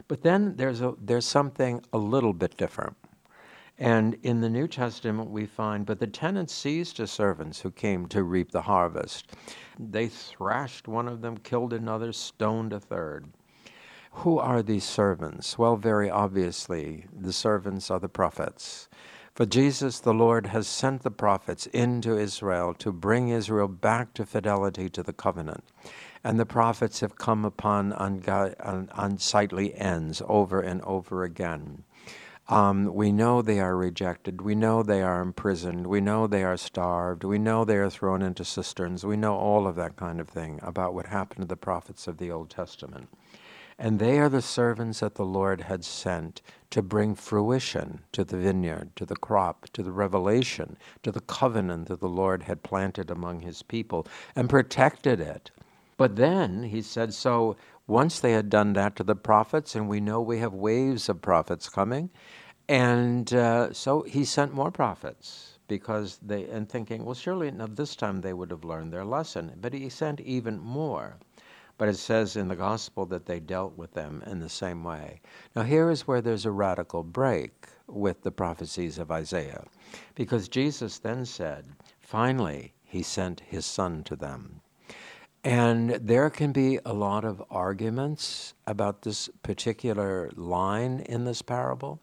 But 0.09 0.23
then 0.23 0.57
there's, 0.57 0.81
a, 0.81 0.93
there's 1.01 1.25
something 1.25 1.81
a 1.93 1.97
little 1.97 2.33
bit 2.33 2.57
different. 2.57 2.97
And 3.79 4.17
in 4.23 4.41
the 4.41 4.49
New 4.49 4.67
Testament, 4.67 5.29
we 5.29 5.45
find, 5.45 5.85
but 5.85 5.99
the 5.99 6.07
tenants 6.07 6.53
seized 6.53 6.97
the 6.97 7.07
servants 7.07 7.61
who 7.61 7.71
came 7.71 8.07
to 8.07 8.23
reap 8.23 8.51
the 8.51 8.61
harvest. 8.61 9.31
They 9.79 10.07
thrashed 10.07 10.87
one 10.87 11.07
of 11.07 11.21
them, 11.21 11.37
killed 11.37 11.71
another, 11.71 12.11
stoned 12.11 12.73
a 12.73 12.79
third. 12.79 13.27
Who 14.11 14.37
are 14.37 14.61
these 14.61 14.85
servants? 14.85 15.57
Well, 15.57 15.77
very 15.77 16.09
obviously, 16.09 17.05
the 17.17 17.33
servants 17.33 17.89
are 17.89 17.99
the 17.99 18.09
prophets. 18.09 18.89
For 19.35 19.45
Jesus, 19.45 19.99
the 19.99 20.13
Lord, 20.13 20.47
has 20.47 20.65
sent 20.67 21.03
the 21.03 21.11
prophets 21.11 21.67
into 21.67 22.17
Israel 22.17 22.73
to 22.75 22.91
bring 22.91 23.27
Israel 23.29 23.67
back 23.67 24.13
to 24.15 24.25
fidelity 24.25 24.89
to 24.89 25.03
the 25.03 25.13
covenant 25.13 25.65
and 26.25 26.39
the 26.39 26.45
prophets 26.45 27.01
have 27.01 27.17
come 27.17 27.45
upon 27.45 27.93
unsightly 28.97 29.75
ends 29.75 30.23
over 30.27 30.59
and 30.59 30.81
over 30.81 31.23
again. 31.23 31.83
Um, 32.47 32.95
we 32.95 33.11
know 33.11 33.43
they 33.43 33.59
are 33.59 33.77
rejected. 33.77 34.41
We 34.41 34.55
know 34.55 34.81
they 34.81 35.03
are 35.03 35.21
imprisoned. 35.21 35.85
We 35.85 36.01
know 36.01 36.25
they 36.25 36.43
are 36.43 36.57
starved. 36.57 37.23
We 37.23 37.37
know 37.37 37.63
they 37.63 37.77
are 37.77 37.91
thrown 37.91 38.23
into 38.23 38.43
cisterns. 38.43 39.05
We 39.05 39.17
know 39.17 39.35
all 39.35 39.67
of 39.67 39.75
that 39.75 39.97
kind 39.97 40.19
of 40.19 40.29
thing 40.29 40.59
about 40.63 40.95
what 40.95 41.07
happened 41.07 41.41
to 41.41 41.47
the 41.47 41.55
prophets 41.55 42.07
of 42.07 42.17
the 42.17 42.31
Old 42.31 42.49
Testament. 42.49 43.07
And 43.77 43.99
they 43.99 44.19
are 44.19 44.29
the 44.29 44.41
servants 44.41 45.01
that 45.01 45.15
the 45.15 45.25
Lord 45.25 45.61
had 45.61 45.83
sent 45.83 46.41
to 46.69 46.81
bring 46.81 47.13
fruition 47.13 48.01
to 48.13 48.23
the 48.23 48.37
vineyard, 48.37 48.95
to 48.95 49.05
the 49.05 49.17
crop, 49.17 49.65
to 49.73 49.83
the 49.83 49.91
revelation, 49.91 50.77
to 51.03 51.11
the 51.11 51.19
covenant 51.21 51.89
that 51.89 51.99
the 51.99 52.07
Lord 52.07 52.43
had 52.43 52.63
planted 52.63 53.11
among 53.11 53.41
his 53.41 53.63
people 53.63 54.07
and 54.35 54.49
protected 54.49 55.19
it. 55.19 55.51
But 55.97 56.15
then 56.15 56.63
he 56.63 56.81
said, 56.81 57.13
so 57.13 57.57
once 57.87 58.19
they 58.19 58.31
had 58.31 58.49
done 58.49 58.73
that 58.73 58.95
to 58.95 59.03
the 59.03 59.15
prophets, 59.15 59.75
and 59.75 59.87
we 59.87 59.99
know 59.99 60.21
we 60.21 60.39
have 60.39 60.53
waves 60.53 61.09
of 61.09 61.21
prophets 61.21 61.69
coming, 61.69 62.09
and 62.67 63.31
uh, 63.33 63.73
so 63.73 64.01
he 64.03 64.25
sent 64.25 64.53
more 64.53 64.71
prophets 64.71 65.59
because 65.67 66.19
they, 66.21 66.45
and 66.45 66.67
thinking, 66.69 67.05
well, 67.05 67.13
surely 67.15 67.51
now 67.51 67.67
this 67.67 67.95
time 67.95 68.21
they 68.21 68.33
would 68.33 68.51
have 68.51 68.63
learned 68.63 68.91
their 68.91 69.05
lesson. 69.05 69.53
But 69.61 69.73
he 69.73 69.89
sent 69.89 70.19
even 70.21 70.59
more. 70.59 71.17
But 71.77 71.89
it 71.89 71.97
says 71.97 72.37
in 72.37 72.47
the 72.47 72.55
gospel 72.55 73.05
that 73.07 73.25
they 73.25 73.39
dealt 73.39 73.77
with 73.77 73.93
them 73.93 74.23
in 74.25 74.39
the 74.39 74.49
same 74.49 74.83
way. 74.83 75.19
Now, 75.55 75.63
here 75.63 75.89
is 75.89 76.07
where 76.07 76.21
there's 76.21 76.45
a 76.45 76.51
radical 76.51 77.03
break 77.03 77.67
with 77.87 78.21
the 78.23 78.31
prophecies 78.31 78.97
of 78.97 79.11
Isaiah, 79.11 79.65
because 80.15 80.47
Jesus 80.47 80.99
then 80.99 81.25
said, 81.25 81.65
finally, 81.99 82.73
he 82.83 83.03
sent 83.03 83.41
his 83.41 83.65
son 83.65 84.03
to 84.05 84.15
them. 84.15 84.61
And 85.43 85.91
there 85.91 86.31
can 86.31 86.51
be 86.51 86.79
a 86.85 86.93
lot 86.93 87.23
of 87.23 87.43
arguments 87.51 88.55
about 88.65 89.03
this 89.03 89.29
particular 89.43 90.31
line 90.35 91.01
in 91.01 91.25
this 91.25 91.43
parable. 91.43 91.99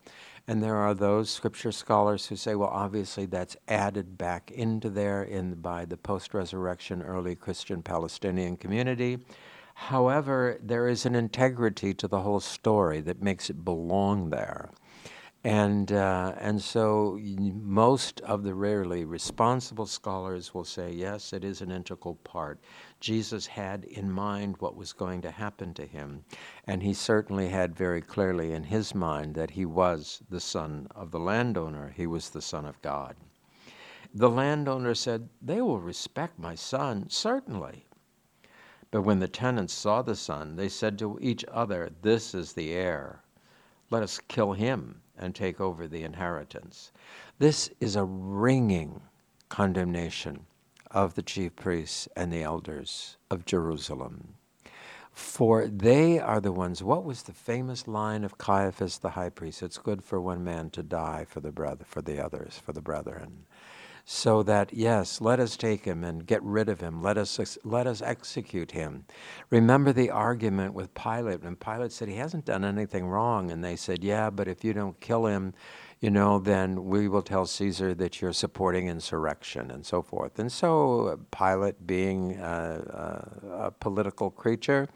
And 0.47 0.63
there 0.63 0.77
are 0.77 0.95
those 0.95 1.31
scripture 1.31 1.73
scholars 1.73 2.27
who 2.27 2.37
say, 2.37 2.55
well, 2.55 2.69
obviously 2.69 3.27
that's 3.27 3.57
added 3.67 4.19
back 4.19 4.51
into 4.51 4.91
there 4.91 5.23
in, 5.23 5.55
by 5.55 5.85
the 5.87 5.97
post 5.97 6.35
resurrection 6.35 7.03
early 7.03 7.35
Christian 7.35 7.83
Palestinian 7.83 8.57
community. 8.57 9.19
However, 9.75 10.59
there 10.63 10.89
is 10.89 11.07
an 11.07 11.15
integrity 11.15 11.95
to 11.95 12.09
the 12.09 12.21
whole 12.21 12.41
story 12.41 13.01
that 13.01 13.23
makes 13.23 13.51
it 13.51 13.65
belong 13.65 14.31
there. 14.31 14.71
And, 15.45 15.91
uh, 15.91 16.35
and 16.39 16.63
so 16.63 17.19
most 17.21 18.21
of 18.21 18.45
the 18.45 18.55
rarely 18.55 19.05
responsible 19.05 19.87
scholars 19.87 20.55
will 20.55 20.65
say, 20.65 20.93
yes, 20.93 21.33
it 21.33 21.43
is 21.43 21.61
an 21.61 21.73
integral 21.73 22.15
part. 22.15 22.61
Jesus 23.01 23.49
had 23.49 23.85
in 23.85 24.09
mind 24.09 24.57
what 24.61 24.77
was 24.77 24.93
going 24.93 25.21
to 25.23 25.33
happen 25.33 25.75
to 25.75 25.85
him, 25.85 26.25
and 26.69 26.81
he 26.81 26.95
certainly 26.95 27.49
had 27.49 27.75
very 27.75 28.01
clearly 28.01 28.53
in 28.53 28.63
his 28.63 28.95
mind 28.95 29.35
that 29.35 29.51
he 29.51 29.65
was 29.65 30.23
the 30.31 30.41
son 30.41 30.87
of 30.95 31.11
the 31.11 31.19
landowner, 31.19 31.93
he 31.97 32.07
was 32.07 32.31
the 32.31 32.43
son 32.43 32.65
of 32.65 32.81
God. 32.81 33.17
The 34.15 34.31
landowner 34.31 34.95
said, 34.95 35.29
They 35.41 35.61
will 35.61 35.81
respect 35.81 36.39
my 36.39 36.55
son, 36.55 37.07
certainly. 37.09 37.87
But 38.93 39.03
when 39.03 39.21
the 39.21 39.27
tenants 39.27 39.73
saw 39.73 40.03
the 40.03 40.15
son, 40.15 40.57
they 40.57 40.69
said 40.69 40.99
to 40.99 41.19
each 41.21 41.47
other, 41.51 41.91
This 42.03 42.35
is 42.35 42.53
the 42.53 42.73
heir. 42.73 43.23
Let 43.91 44.03
us 44.03 44.21
kill 44.29 44.53
him 44.53 45.01
and 45.17 45.35
take 45.35 45.61
over 45.61 45.89
the 45.89 46.05
inheritance. 46.05 46.93
This 47.39 47.71
is 47.81 47.97
a 47.97 48.05
ringing 48.05 49.01
condemnation 49.49 50.45
of 50.91 51.15
the 51.15 51.23
chief 51.23 51.57
priests 51.57 52.07
and 52.17 52.31
the 52.31 52.43
elders 52.43 53.17
of 53.31 53.47
Jerusalem. 53.47 54.35
For 55.11 55.67
they 55.69 56.19
are 56.19 56.41
the 56.41 56.53
ones. 56.53 56.83
What 56.83 57.05
was 57.05 57.23
the 57.23 57.33
famous 57.33 57.89
line 57.89 58.25
of 58.25 58.37
Caiaphas 58.37 58.99
the 58.99 59.11
high 59.11 59.31
priest? 59.31 59.63
It's 59.63 59.79
good 59.79 60.05
for 60.05 60.21
one 60.21 60.45
man 60.45 60.69
to 60.71 60.83
die 60.83 61.25
for 61.27 61.41
the 61.41 61.51
brother, 61.51 61.85
for 61.87 62.03
the 62.03 62.23
others, 62.23 62.61
for 62.63 62.75
the 62.75 62.83
brethren 62.83 63.47
so 64.05 64.43
that 64.43 64.73
yes 64.73 65.21
let 65.21 65.39
us 65.39 65.57
take 65.57 65.85
him 65.85 66.03
and 66.05 66.27
get 66.27 66.43
rid 66.43 66.69
of 66.69 66.81
him. 66.81 67.03
Let 67.03 67.17
us 67.19 67.59
let 67.65 67.87
us 67.87 68.03
execute 68.03 68.73
him. 68.73 69.05
Remember 69.51 69.93
the 69.93 70.11
argument 70.11 70.75
with 70.75 70.95
pilate 70.95 71.43
and 71.43 71.59
pilate 71.59 71.93
said 71.93 72.09
he 72.09 72.17
hasn't 72.17 72.45
done 72.45 72.65
anything 72.65 73.07
wrong 73.07 73.51
and 73.51 73.65
they 73.65 73.77
said 73.77 74.03
yeah 74.05 74.31
but 74.31 74.49
if 74.49 74.65
you 74.65 74.73
don't 74.73 74.99
kill 75.01 75.27
him 75.27 75.55
you 76.01 76.11
know 76.11 76.39
then 76.39 76.85
we 76.85 77.09
will 77.09 77.23
tell 77.23 77.47
caesar 77.47 77.95
that 77.95 78.21
you're 78.21 78.33
supporting 78.33 78.89
insurrection 78.89 79.71
and 79.71 79.87
so 79.87 80.03
forth. 80.03 80.39
And 80.39 80.51
so 80.51 81.07
uh, 81.07 81.17
pilate 81.31 81.87
being 81.87 82.39
a, 82.39 83.31
a, 83.45 83.67
a 83.67 83.71
political 83.71 84.31
creature 84.31 84.89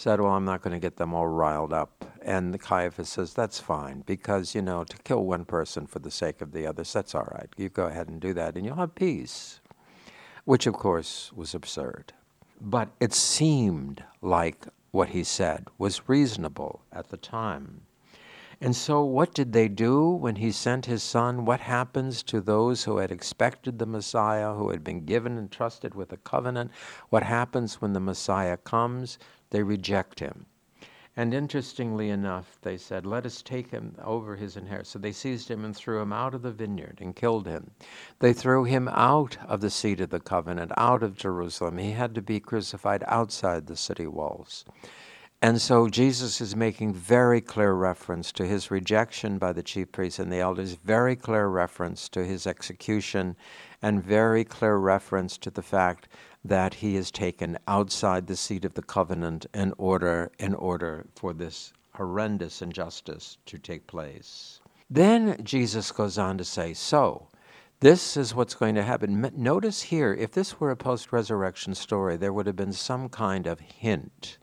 said, 0.00 0.18
Well, 0.18 0.32
I'm 0.32 0.46
not 0.46 0.62
going 0.62 0.72
to 0.72 0.80
get 0.80 0.96
them 0.96 1.12
all 1.12 1.26
riled 1.26 1.72
up. 1.74 2.04
And 2.22 2.54
the 2.54 2.58
Caiaphas 2.58 3.10
says, 3.10 3.34
That's 3.34 3.60
fine, 3.60 4.02
because, 4.06 4.54
you 4.54 4.62
know, 4.62 4.82
to 4.84 4.96
kill 4.98 5.24
one 5.24 5.44
person 5.44 5.86
for 5.86 5.98
the 5.98 6.10
sake 6.10 6.40
of 6.40 6.52
the 6.52 6.66
others, 6.66 6.92
that's 6.92 7.14
all 7.14 7.28
right. 7.32 7.48
You 7.56 7.68
go 7.68 7.86
ahead 7.86 8.08
and 8.08 8.18
do 8.20 8.32
that, 8.34 8.56
and 8.56 8.64
you'll 8.64 8.76
have 8.76 8.94
peace. 8.94 9.60
Which, 10.44 10.66
of 10.66 10.74
course, 10.74 11.32
was 11.34 11.54
absurd. 11.54 12.14
But 12.60 12.88
it 12.98 13.12
seemed 13.12 14.02
like 14.22 14.66
what 14.90 15.10
he 15.10 15.22
said 15.22 15.66
was 15.76 16.08
reasonable 16.08 16.80
at 16.92 17.10
the 17.10 17.16
time. 17.18 17.82
And 18.62 18.76
so, 18.76 19.02
what 19.02 19.32
did 19.32 19.54
they 19.54 19.68
do 19.68 20.06
when 20.10 20.36
he 20.36 20.52
sent 20.52 20.84
his 20.84 21.02
son? 21.02 21.46
What 21.46 21.60
happens 21.60 22.22
to 22.24 22.42
those 22.42 22.84
who 22.84 22.98
had 22.98 23.10
expected 23.10 23.78
the 23.78 23.86
Messiah, 23.86 24.52
who 24.52 24.68
had 24.68 24.84
been 24.84 25.06
given 25.06 25.38
and 25.38 25.50
trusted 25.50 25.94
with 25.94 26.12
a 26.12 26.18
covenant? 26.18 26.70
What 27.08 27.22
happens 27.22 27.80
when 27.80 27.94
the 27.94 28.00
Messiah 28.00 28.58
comes? 28.58 29.18
They 29.48 29.62
reject 29.62 30.20
him. 30.20 30.44
And 31.16 31.34
interestingly 31.34 32.10
enough, 32.10 32.58
they 32.60 32.76
said, 32.76 33.06
Let 33.06 33.24
us 33.24 33.42
take 33.42 33.70
him 33.70 33.94
over 34.02 34.36
his 34.36 34.56
inheritance. 34.56 34.90
So 34.90 34.98
they 34.98 35.12
seized 35.12 35.50
him 35.50 35.64
and 35.64 35.74
threw 35.74 36.00
him 36.00 36.12
out 36.12 36.34
of 36.34 36.42
the 36.42 36.52
vineyard 36.52 36.98
and 37.00 37.16
killed 37.16 37.46
him. 37.46 37.70
They 38.18 38.34
threw 38.34 38.64
him 38.64 38.88
out 38.88 39.38
of 39.46 39.60
the 39.60 39.70
seat 39.70 40.00
of 40.00 40.10
the 40.10 40.20
covenant, 40.20 40.72
out 40.76 41.02
of 41.02 41.16
Jerusalem. 41.16 41.78
He 41.78 41.92
had 41.92 42.14
to 42.14 42.22
be 42.22 42.40
crucified 42.40 43.04
outside 43.06 43.66
the 43.66 43.76
city 43.76 44.06
walls. 44.06 44.66
And 45.42 45.60
so 45.60 45.88
Jesus 45.88 46.42
is 46.42 46.54
making 46.54 46.92
very 46.92 47.40
clear 47.40 47.72
reference 47.72 48.30
to 48.32 48.46
his 48.46 48.70
rejection 48.70 49.38
by 49.38 49.54
the 49.54 49.62
chief 49.62 49.90
priests 49.90 50.18
and 50.18 50.30
the 50.30 50.40
elders, 50.40 50.74
very 50.74 51.16
clear 51.16 51.48
reference 51.48 52.10
to 52.10 52.26
his 52.26 52.46
execution, 52.46 53.36
and 53.80 54.04
very 54.04 54.44
clear 54.44 54.76
reference 54.76 55.38
to 55.38 55.50
the 55.50 55.62
fact 55.62 56.08
that 56.44 56.74
he 56.74 56.94
is 56.94 57.10
taken 57.10 57.56
outside 57.66 58.26
the 58.26 58.36
seat 58.36 58.66
of 58.66 58.74
the 58.74 58.82
covenant 58.82 59.46
in 59.54 59.72
order 59.78 60.30
in 60.38 60.54
order 60.54 61.06
for 61.14 61.32
this 61.32 61.72
horrendous 61.94 62.60
injustice 62.60 63.38
to 63.46 63.56
take 63.56 63.86
place. 63.86 64.60
Then 64.90 65.42
Jesus 65.42 65.90
goes 65.90 66.18
on 66.18 66.36
to 66.36 66.44
say, 66.44 66.74
so 66.74 67.28
this 67.80 68.14
is 68.14 68.34
what's 68.34 68.54
going 68.54 68.74
to 68.74 68.82
happen. 68.82 69.30
Notice 69.36 69.80
here, 69.80 70.12
if 70.12 70.32
this 70.32 70.60
were 70.60 70.70
a 70.70 70.76
post 70.76 71.12
resurrection 71.12 71.74
story, 71.74 72.18
there 72.18 72.32
would 72.32 72.46
have 72.46 72.56
been 72.56 72.74
some 72.74 73.08
kind 73.08 73.46
of 73.46 73.60
hint 73.60 74.36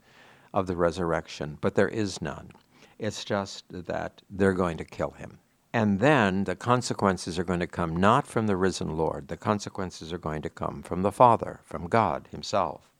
of 0.58 0.66
the 0.66 0.76
resurrection, 0.76 1.58
but 1.60 1.74
there 1.74 1.88
is 1.88 2.20
none. 2.20 2.50
It's 2.98 3.24
just 3.24 3.64
that 3.68 4.22
they're 4.28 4.52
going 4.52 4.76
to 4.78 4.84
kill 4.84 5.12
him. 5.12 5.38
And 5.72 6.00
then 6.00 6.44
the 6.44 6.56
consequences 6.56 7.38
are 7.38 7.44
going 7.44 7.60
to 7.60 7.66
come 7.66 7.94
not 7.94 8.26
from 8.26 8.46
the 8.46 8.56
risen 8.56 8.96
Lord, 8.96 9.28
the 9.28 9.36
consequences 9.36 10.12
are 10.12 10.18
going 10.18 10.42
to 10.42 10.50
come 10.50 10.82
from 10.82 11.02
the 11.02 11.12
Father, 11.12 11.60
from 11.62 11.86
God 11.88 12.28
Himself. 12.30 12.90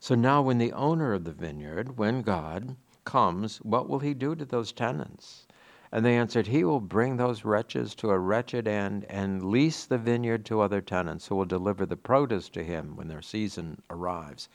So 0.00 0.14
now, 0.14 0.40
when 0.40 0.58
the 0.58 0.72
owner 0.72 1.12
of 1.12 1.24
the 1.24 1.32
vineyard, 1.32 1.98
when 1.98 2.22
God 2.22 2.76
comes, 3.04 3.58
what 3.58 3.88
will 3.88 3.98
He 3.98 4.14
do 4.14 4.34
to 4.36 4.44
those 4.44 4.72
tenants? 4.72 5.46
And 5.90 6.04
they 6.04 6.16
answered, 6.16 6.46
He 6.46 6.64
will 6.64 6.80
bring 6.80 7.16
those 7.16 7.44
wretches 7.44 7.94
to 7.96 8.10
a 8.10 8.18
wretched 8.18 8.68
end 8.68 9.06
and 9.10 9.50
lease 9.50 9.84
the 9.84 9.98
vineyard 9.98 10.44
to 10.46 10.60
other 10.60 10.80
tenants 10.80 11.26
who 11.26 11.36
will 11.36 11.44
deliver 11.44 11.84
the 11.84 11.96
produce 11.96 12.48
to 12.50 12.64
Him 12.64 12.96
when 12.96 13.08
their 13.08 13.22
season 13.22 13.82
arrives. 13.90 14.48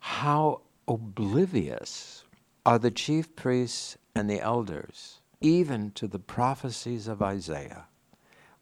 How 0.00 0.60
oblivious 0.88 2.24
are 2.66 2.78
the 2.78 2.90
chief 2.90 3.34
priests 3.36 3.96
and 4.14 4.28
the 4.28 4.40
elders 4.40 5.20
even 5.40 5.90
to 5.92 6.06
the 6.06 6.18
prophecies 6.18 7.08
of 7.08 7.22
Isaiah, 7.22 7.86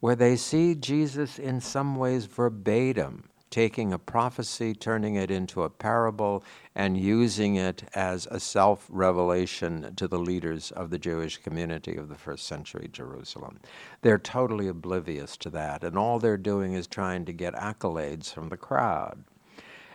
where 0.00 0.14
they 0.14 0.36
see 0.36 0.74
Jesus 0.74 1.38
in 1.38 1.60
some 1.60 1.96
ways 1.96 2.26
verbatim 2.26 3.28
taking 3.50 3.92
a 3.92 3.98
prophecy, 3.98 4.74
turning 4.74 5.14
it 5.14 5.30
into 5.30 5.62
a 5.62 5.70
parable, 5.70 6.44
and 6.74 6.98
using 6.98 7.56
it 7.56 7.82
as 7.94 8.26
a 8.30 8.38
self 8.38 8.86
revelation 8.90 9.94
to 9.96 10.06
the 10.06 10.18
leaders 10.18 10.70
of 10.72 10.90
the 10.90 10.98
Jewish 10.98 11.38
community 11.38 11.96
of 11.96 12.08
the 12.08 12.14
first 12.14 12.46
century 12.46 12.88
Jerusalem. 12.92 13.58
They're 14.02 14.18
totally 14.18 14.68
oblivious 14.68 15.36
to 15.38 15.50
that, 15.50 15.82
and 15.82 15.96
all 15.96 16.18
they're 16.18 16.36
doing 16.36 16.74
is 16.74 16.86
trying 16.86 17.24
to 17.24 17.32
get 17.32 17.54
accolades 17.54 18.32
from 18.32 18.48
the 18.48 18.56
crowd. 18.56 19.24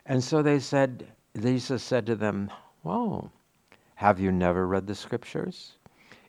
And 0.06 0.24
so 0.24 0.42
they 0.42 0.60
said, 0.60 1.08
Jesus 1.40 1.82
said 1.82 2.06
to 2.06 2.16
them, 2.16 2.52
Whoa, 2.84 3.32
have 3.96 4.20
you 4.20 4.32
never 4.32 4.68
read 4.68 4.86
the 4.86 4.94
scriptures? 4.94 5.78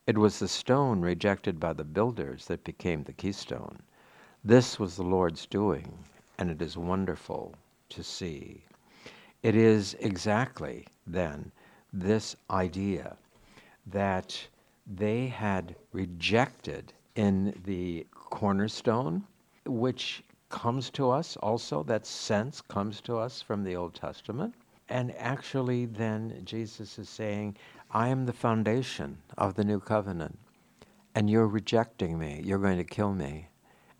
It 0.06 0.16
was 0.16 0.38
the 0.38 0.48
stone 0.48 1.02
rejected 1.02 1.60
by 1.60 1.74
the 1.74 1.84
builders 1.84 2.46
that 2.46 2.64
became 2.64 3.02
the 3.02 3.12
keystone. 3.12 3.80
This 4.42 4.78
was 4.78 4.96
the 4.96 5.02
Lord's 5.02 5.44
doing, 5.44 5.98
and 6.38 6.50
it 6.50 6.62
is 6.62 6.78
wonderful 6.78 7.54
to 7.90 8.02
see. 8.02 8.64
It 9.42 9.54
is 9.54 9.94
exactly 10.00 10.86
then 11.06 11.52
this 11.92 12.34
idea 12.50 13.18
that 13.86 14.48
they 14.86 15.26
had 15.26 15.76
rejected 15.92 16.94
in 17.14 17.60
the 17.66 18.06
cornerstone, 18.14 19.24
which 19.66 20.24
comes 20.48 20.88
to 20.90 21.10
us 21.10 21.36
also, 21.36 21.82
that 21.82 22.06
sense 22.06 22.62
comes 22.62 23.02
to 23.02 23.18
us 23.18 23.42
from 23.42 23.64
the 23.64 23.76
Old 23.76 23.94
Testament. 23.94 24.54
And 24.88 25.14
actually, 25.16 25.86
then 25.86 26.42
Jesus 26.44 26.98
is 26.98 27.08
saying, 27.08 27.56
I 27.90 28.08
am 28.08 28.26
the 28.26 28.32
foundation 28.32 29.18
of 29.38 29.54
the 29.54 29.64
new 29.64 29.80
covenant, 29.80 30.38
and 31.14 31.30
you're 31.30 31.48
rejecting 31.48 32.18
me. 32.18 32.42
You're 32.44 32.58
going 32.58 32.76
to 32.76 32.84
kill 32.84 33.14
me. 33.14 33.48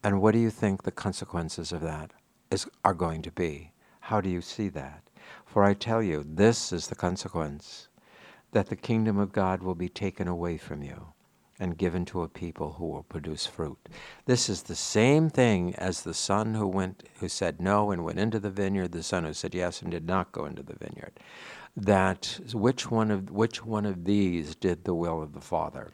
And 0.03 0.21
what 0.21 0.33
do 0.33 0.39
you 0.39 0.51
think 0.51 0.83
the 0.83 0.91
consequences 0.91 1.73
of 1.73 1.81
that 1.81 2.11
is, 2.51 2.67
are 2.85 2.95
going 2.95 3.23
to 3.23 3.31
be? 3.31 3.73
How 4.01 4.21
do 4.21 4.29
you 4.29 4.43
see 4.43 4.69
that? 4.71 5.03
For 5.47 5.65
I 5.65 5.73
tell 5.73 6.03
you, 6.03 6.23
this 6.27 6.73
is 6.73 6.89
the 6.89 6.95
consequence 6.95 7.89
that 8.53 8.67
the 8.67 8.77
kingdom 8.77 9.19
of 9.19 9.33
God 9.33 9.63
will 9.63 9.75
be 9.75 9.89
taken 9.89 10.29
away 10.29 10.59
from 10.59 10.83
you 10.83 11.14
and 11.61 11.79
given 11.79 12.05
to 12.07 12.23
a 12.23 12.29
people 12.29 12.73
who 12.73 12.87
will 12.87 13.05
produce 13.05 13.47
fruit. 13.47 13.79
This 14.27 14.49
is 14.49 14.63
the 14.63 14.75
same 14.75 15.31
thing 15.31 15.75
as 15.77 16.03
the 16.03 16.15
son 16.15 16.55
who 16.55 16.67
went 16.67 17.09
who 17.21 17.29
said 17.29 17.61
no 17.61 17.91
and 17.91 18.05
went 18.05 18.19
into 18.19 18.41
the 18.41 18.51
vineyard, 18.51 18.93
the 18.93 19.03
son 19.03 19.25
who 19.25 19.33
said 19.33 19.55
yes 19.55 19.81
and 19.83 19.91
did 19.91 20.07
not 20.07 20.33
go 20.33 20.45
into 20.47 20.63
the 20.63 20.77
vineyard. 20.77 21.13
That 21.77 22.41
which 22.53 22.91
one 22.91 23.11
of 23.11 23.31
which 23.31 23.65
one 23.65 23.87
of 23.87 24.05
these 24.05 24.55
did 24.55 24.85
the 24.85 24.95
will 24.95 25.23
of 25.23 25.33
the 25.33 25.41
Father? 25.41 25.93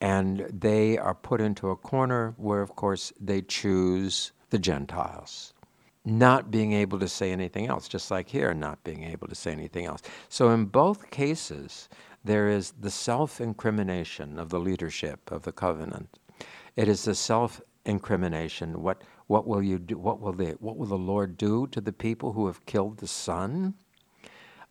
And 0.00 0.46
they 0.52 0.98
are 0.98 1.14
put 1.14 1.40
into 1.40 1.70
a 1.70 1.76
corner 1.76 2.34
where 2.36 2.62
of 2.62 2.74
course 2.74 3.12
they 3.20 3.42
choose 3.42 4.32
the 4.50 4.58
Gentiles. 4.58 5.54
Not 6.04 6.50
being 6.50 6.72
able 6.72 6.98
to 6.98 7.06
say 7.06 7.30
anything 7.30 7.68
else, 7.68 7.86
just 7.86 8.10
like 8.10 8.28
here, 8.28 8.52
not 8.52 8.82
being 8.82 9.04
able 9.04 9.28
to 9.28 9.36
say 9.36 9.52
anything 9.52 9.86
else. 9.86 10.02
So, 10.28 10.50
in 10.50 10.64
both 10.64 11.10
cases, 11.10 11.88
there 12.24 12.48
is 12.48 12.72
the 12.72 12.90
self 12.90 13.40
incrimination 13.40 14.38
of 14.38 14.48
the 14.48 14.60
leadership 14.60 15.30
of 15.30 15.42
the 15.42 15.52
covenant. 15.52 16.18
It 16.76 16.88
is 16.88 17.04
the 17.04 17.14
self 17.14 17.60
incrimination. 17.84 18.82
What, 18.82 19.02
what 19.26 19.46
will 19.46 19.62
you 19.62 19.78
do? 19.78 19.98
What 19.98 20.20
will, 20.20 20.32
what 20.32 20.76
will 20.76 20.86
the 20.86 20.96
Lord 20.96 21.36
do 21.36 21.66
to 21.68 21.80
the 21.80 21.92
people 21.92 22.32
who 22.32 22.46
have 22.46 22.64
killed 22.66 22.98
the 22.98 23.08
Son? 23.08 23.74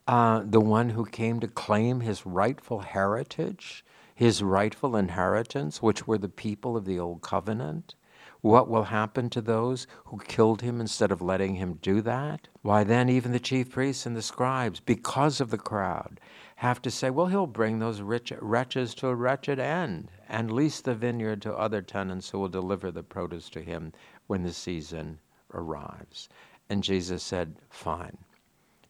Uh, 0.08 0.44
the 0.46 0.62
one 0.62 0.90
who 0.90 1.06
came 1.06 1.40
to 1.40 1.48
claim 1.48 2.02
his 2.02 2.26
rightful 2.26 2.80
heritage, 2.80 3.86
his 4.16 4.42
rightful 4.42 4.96
inheritance, 4.96 5.82
which 5.82 6.08
were 6.08 6.18
the 6.18 6.30
people 6.30 6.76
of 6.76 6.86
the 6.86 7.00
old 7.00 7.22
covenant. 7.22 7.96
What 8.42 8.68
will 8.68 8.86
happen 8.86 9.30
to 9.30 9.42
those 9.42 9.86
who 10.06 10.18
killed 10.18 10.62
him 10.62 10.82
instead 10.82 11.12
of 11.12 11.22
letting 11.22 11.56
him 11.56 11.78
do 11.82 12.02
that? 12.02 12.48
Why, 12.64 12.84
then, 12.84 13.08
even 13.08 13.32
the 13.32 13.40
chief 13.40 13.70
priests 13.70 14.08
and 14.08 14.16
the 14.16 14.24
scribes, 14.24 14.80
because 14.80 15.40
of 15.40 15.52
the 15.52 15.60
crowd, 15.60 16.20
have 16.62 16.80
to 16.80 16.92
say, 16.92 17.10
well, 17.10 17.26
he'll 17.26 17.48
bring 17.48 17.80
those 17.80 18.02
rich 18.02 18.32
wretches 18.40 18.94
to 18.94 19.08
a 19.08 19.16
wretched 19.16 19.58
end 19.58 20.12
and 20.30 20.52
lease 20.52 20.80
the 20.80 20.94
vineyard 20.94 21.42
to 21.42 21.52
other 21.56 21.82
tenants 21.82 22.30
who 22.30 22.38
will 22.38 22.48
deliver 22.48 22.92
the 22.92 23.02
produce 23.02 23.50
to 23.50 23.60
him 23.60 23.92
when 24.28 24.44
the 24.44 24.54
season 24.54 25.18
arrives. 25.56 26.30
And 26.70 26.84
Jesus 26.84 27.24
said, 27.24 27.56
fine. 27.72 28.16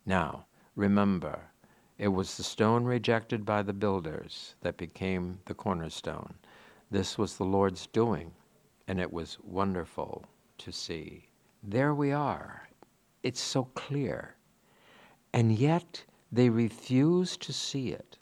Now, 0.06 0.48
remember, 0.75 1.40
it 1.98 2.10
was 2.10 2.36
the 2.36 2.44
stone 2.44 2.84
rejected 2.84 3.46
by 3.46 3.62
the 3.62 3.72
builders 3.72 4.56
that 4.60 4.75
became 4.75 5.40
the 5.46 5.54
cornerstone. 5.54 6.34
This 6.90 7.18
was 7.18 7.38
the 7.38 7.46
Lord's 7.46 7.88
doing, 7.88 8.34
and 8.90 9.00
it 9.00 9.13
was 9.13 9.38
wonderful 9.46 10.25
to 10.58 10.74
see. 10.74 11.30
There 11.63 11.96
we 11.96 12.12
are. 12.12 12.68
It's 13.24 13.40
so 13.40 13.70
clear. 13.75 14.36
And 15.32 15.54
yet, 15.54 16.04
they 16.32 16.50
refuse 16.50 17.38
to 17.38 17.52
see 17.52 17.90
it. 17.90 18.18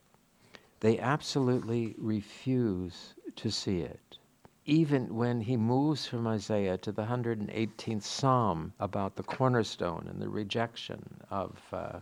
They 0.79 0.99
absolutely 0.99 1.95
refuse 1.97 3.13
to 3.35 3.51
see 3.51 3.81
it. 3.81 4.17
Even 4.65 5.15
when 5.15 5.41
he 5.41 5.57
moves 5.57 6.05
from 6.05 6.27
Isaiah 6.27 6.77
to 6.77 6.91
the 6.91 7.03
118th 7.03 8.03
Psalm 8.03 8.73
about 8.79 9.15
the 9.15 9.23
cornerstone 9.23 10.07
and 10.09 10.21
the 10.21 10.29
rejection 10.29 11.03
of, 11.29 11.59
uh, 11.73 11.99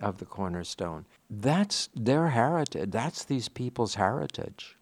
of 0.00 0.18
the 0.18 0.26
cornerstone, 0.26 1.06
that's 1.30 1.88
their 1.94 2.28
heritage. 2.28 2.90
That's 2.90 3.24
these 3.24 3.48
people's 3.48 3.94
heritage. 3.94 4.76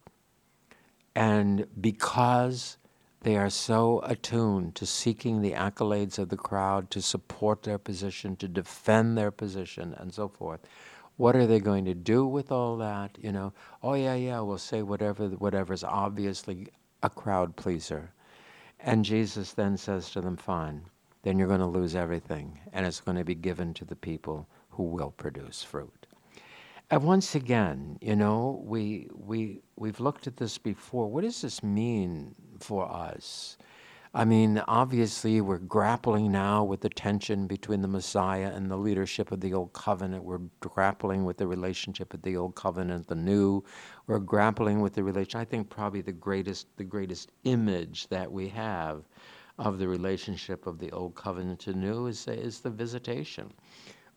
And 1.15 1.65
because 1.79 2.77
they 3.21 3.35
are 3.35 3.49
so 3.49 3.99
attuned 4.05 4.75
to 4.75 4.85
seeking 4.85 5.41
the 5.41 5.51
accolades 5.51 6.17
of 6.17 6.29
the 6.29 6.37
crowd, 6.37 6.89
to 6.91 7.01
support 7.01 7.63
their 7.63 7.77
position, 7.77 8.35
to 8.37 8.47
defend 8.47 9.17
their 9.17 9.31
position, 9.31 9.93
and 9.97 10.13
so 10.13 10.29
forth. 10.29 10.61
What 11.17 11.35
are 11.35 11.45
they 11.45 11.59
going 11.59 11.83
to 11.85 11.93
do 11.93 12.25
with 12.25 12.49
all 12.51 12.77
that? 12.77 13.17
You 13.21 13.33
know, 13.33 13.53
oh 13.83 13.93
yeah, 13.93 14.15
yeah, 14.15 14.39
we'll 14.39 14.57
say 14.57 14.83
whatever, 14.83 15.27
whatever's 15.27 15.83
obviously 15.83 16.67
a 17.03 17.09
crowd 17.09 17.57
pleaser. 17.57 18.13
And 18.79 19.03
Jesus 19.03 19.51
then 19.51 19.75
says 19.75 20.09
to 20.11 20.21
them, 20.21 20.37
fine, 20.37 20.85
then 21.23 21.37
you're 21.37 21.49
going 21.49 21.59
to 21.59 21.65
lose 21.65 21.95
everything, 21.95 22.57
and 22.71 22.85
it's 22.85 23.01
going 23.01 23.17
to 23.17 23.25
be 23.25 23.35
given 23.35 23.73
to 23.73 23.85
the 23.85 23.97
people 23.97 24.47
who 24.69 24.83
will 24.83 25.11
produce 25.11 25.61
fruit. 25.61 26.07
And 26.91 27.03
once 27.03 27.35
again, 27.35 27.99
you 28.01 28.15
know, 28.15 28.63
we, 28.65 29.09
we, 29.13 29.61
we've 29.75 29.99
looked 29.99 30.25
at 30.25 30.37
this 30.37 30.57
before. 30.57 31.07
What 31.07 31.23
does 31.23 31.41
this 31.41 31.61
mean 31.61 32.33
for 32.59 32.91
us? 32.91 33.57
I 34.11 34.25
mean, 34.25 34.57
obviously, 34.67 35.39
we're 35.39 35.59
grappling 35.59 36.31
now 36.31 36.63
with 36.63 36.81
the 36.81 36.89
tension 36.89 37.45
between 37.45 37.83
the 37.83 37.87
Messiah 37.87 38.51
and 38.55 38.71
the 38.71 38.75
leadership 38.75 39.31
of 39.31 39.39
the 39.39 39.53
Old 39.53 39.71
Covenant. 39.73 40.23
We're 40.23 40.41
grappling 40.61 41.25
with 41.25 41.37
the 41.37 41.45
relationship 41.45 42.11
of 42.15 42.23
the 42.23 42.35
Old 42.35 42.55
Covenant, 42.55 43.05
the 43.05 43.13
New. 43.13 43.63
We're 44.07 44.17
grappling 44.17 44.81
with 44.81 44.93
the 44.93 45.03
relation. 45.03 45.39
I 45.39 45.45
think 45.45 45.69
probably 45.69 46.01
the 46.01 46.11
greatest, 46.11 46.75
the 46.77 46.83
greatest 46.83 47.31
image 47.43 48.07
that 48.07 48.31
we 48.31 48.47
have 48.49 49.03
of 49.59 49.77
the 49.77 49.87
relationship 49.87 50.65
of 50.65 50.79
the 50.79 50.89
Old 50.89 51.13
Covenant 51.13 51.59
to 51.59 51.73
New 51.73 52.07
is, 52.07 52.27
is 52.27 52.61
the 52.61 52.71
visitation 52.71 53.53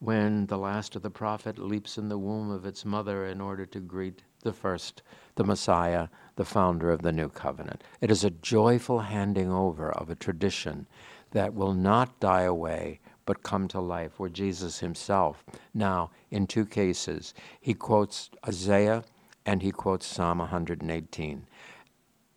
when 0.03 0.47
the 0.47 0.59
last 0.59 0.97
of 0.97 1.03
the 1.03 1.11
prophet 1.11 1.61
leaps 1.61 1.97
in 1.97 2.09
the 2.09 2.19
womb 2.19 2.51
of 2.51 2.67
its 2.67 2.85
mother 2.85 3.25
in 3.25 3.41
order 3.41 3.65
to 3.65 3.79
greet 3.79 4.25
the 4.43 4.53
first, 4.53 5.01
the 5.37 5.45
Messiah, 5.45 6.09
the 6.35 6.45
founder 6.45 6.91
of 6.91 7.03
the 7.03 7.13
new 7.13 7.29
covenant. 7.29 7.85
It 8.01 8.11
is 8.11 8.25
a 8.25 8.31
joyful 8.31 8.99
handing 8.99 9.53
over 9.53 9.93
of 9.93 10.11
a 10.11 10.17
tradition 10.17 10.89
that 11.31 11.55
will 11.55 11.73
not 11.73 12.19
die 12.19 12.43
away 12.43 12.99
but 13.25 13.45
come 13.45 13.69
to 13.69 13.81
life, 13.81 14.19
where 14.19 14.29
Jesus 14.29 14.81
himself, 14.81 15.45
now 15.73 16.11
in 16.33 16.49
two 16.49 16.67
cases, 16.67 17.33
he 17.61 17.73
quotes 17.73 18.29
Isaiah 18.45 19.05
and 19.47 19.63
he 19.63 19.71
quotes 19.71 20.05
Psalm 20.05 20.39
118. 20.39 21.47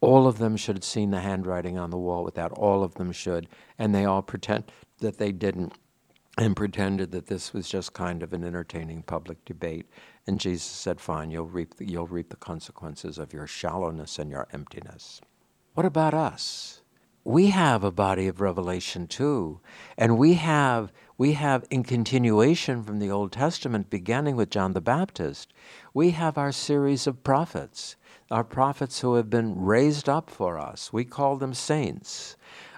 All 0.01 0.28
of 0.28 0.38
them 0.38 0.56
should 0.56 0.75
have 0.75 0.84
seen 0.84 1.10
the 1.10 1.21
handwriting 1.21 1.80
on 1.80 1.89
the 1.89 1.97
wall 1.97 2.23
with 2.23 2.36
that. 2.36 2.51
All 2.51 2.84
of 2.84 2.93
them 2.93 3.12
should. 3.12 3.47
And 3.80 3.95
they 3.95 4.06
all 4.06 4.21
pretend 4.21 4.71
that 4.99 5.17
they 5.17 5.32
didn't 5.32 5.73
and 6.38 6.56
pretended 6.56 7.12
that 7.12 7.28
this 7.28 7.54
was 7.54 7.69
just 7.69 7.93
kind 7.93 8.21
of 8.21 8.34
an 8.34 8.43
entertaining 8.43 9.04
public 9.04 9.43
debate. 9.45 9.86
And 10.28 10.39
Jesus 10.39 10.63
said, 10.63 11.00
Fine, 11.00 11.32
you'll 11.32 11.45
reap 11.48 11.76
the, 11.76 11.89
you'll 11.89 12.08
reap 12.08 12.30
the 12.30 12.36
consequences 12.36 13.17
of 13.17 13.34
your 13.34 13.48
shallowness 13.48 14.19
and 14.19 14.30
your 14.30 14.48
emptiness. 14.52 15.21
What 15.74 15.86
about 15.86 16.13
us? 16.13 16.82
We 17.24 17.48
have 17.48 17.84
a 17.84 17.91
body 17.91 18.28
of 18.28 18.39
revelation 18.39 19.08
too. 19.08 19.60
And 19.98 20.17
we 20.17 20.36
have, 20.36 20.91
we 21.17 21.34
have, 21.34 21.65
in 21.71 21.84
continuation 21.84 22.84
from 22.84 23.00
the 23.00 23.10
Old 23.10 23.32
Testament, 23.32 23.89
beginning 23.89 24.36
with 24.36 24.52
John 24.52 24.74
the 24.74 24.82
Baptist, 24.82 25.52
we 25.93 26.12
have 26.12 26.38
our 26.38 26.52
series 26.52 27.08
of 27.08 27.24
prophets, 27.24 27.95
our 28.30 28.43
prophets 28.43 29.00
who 29.00 29.15
have 29.15 29.30
been 29.30 29.60
raised 29.60 30.08
up 30.08 30.30
for 30.30 30.60
us. 30.60 30.93
We 30.93 31.04
call 31.04 31.38
them 31.38 31.54
saints 31.56 32.36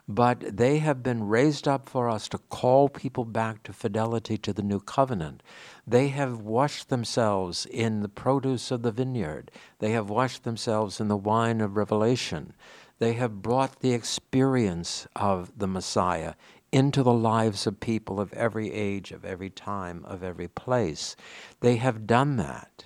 but 0.07 0.55
they 0.55 0.77
have 0.79 1.03
been 1.03 1.27
raised 1.27 1.67
up 1.67 1.89
for 1.89 2.09
us 2.09 2.29
to 2.29 2.37
call 2.37 2.87
people 2.87 3.25
back 3.25 3.61
to 3.63 3.73
fidelity 3.73 4.37
to 4.37 4.53
the 4.53 4.61
new 4.61 4.79
covenant. 4.79 5.43
They 5.85 6.07
have 6.09 6.39
washed 6.39 6.89
themselves 6.89 7.65
in 7.65 8.01
the 8.01 8.09
produce 8.09 8.71
of 8.71 8.83
the 8.83 8.91
vineyard, 8.91 9.51
they 9.79 9.91
have 9.91 10.09
washed 10.09 10.43
themselves 10.43 10.99
in 11.01 11.07
the 11.07 11.17
wine 11.17 11.61
of 11.61 11.75
revelation. 11.75 12.53
They 12.99 13.13
have 13.13 13.43
brought 13.43 13.81
the 13.81 13.93
experience 13.93 15.07
of 15.15 15.51
the 15.59 15.67
Messiah 15.67 16.33
into 16.71 17.03
the 17.03 17.13
lives 17.13 17.67
of 17.67 17.79
people 17.79 18.19
of 18.19 18.33
every 18.33 18.73
age, 18.73 19.11
of 19.11 19.23
every 19.23 19.49
time, 19.49 20.03
of 20.05 20.23
every 20.23 20.47
place. 20.47 21.15
They 21.59 21.75
have 21.75 22.07
done 22.07 22.37
that. 22.37 22.85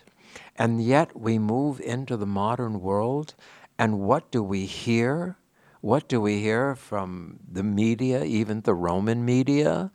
And 0.58 0.84
yet 0.84 1.18
we 1.18 1.40
move 1.40 1.80
into 1.80 2.18
the 2.18 2.26
modern 2.26 2.82
world, 2.82 3.36
and 3.80 4.00
what 4.00 4.32
do 4.32 4.44
we 4.44 4.66
hear? 4.66 5.38
What 5.82 6.08
do 6.08 6.22
we 6.22 6.40
hear 6.40 6.76
from 6.76 7.40
the 7.52 7.64
media, 7.64 8.24
even 8.24 8.62
the 8.62 8.76
Roman 8.76 9.26
media? 9.26 9.92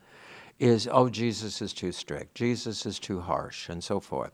Is, 0.58 0.88
oh, 0.90 1.08
Jesus 1.08 1.62
is 1.62 1.72
too 1.72 1.92
strict, 1.92 2.34
Jesus 2.34 2.86
is 2.86 2.98
too 2.98 3.20
harsh, 3.20 3.68
and 3.68 3.84
so 3.84 4.00
forth. 4.00 4.32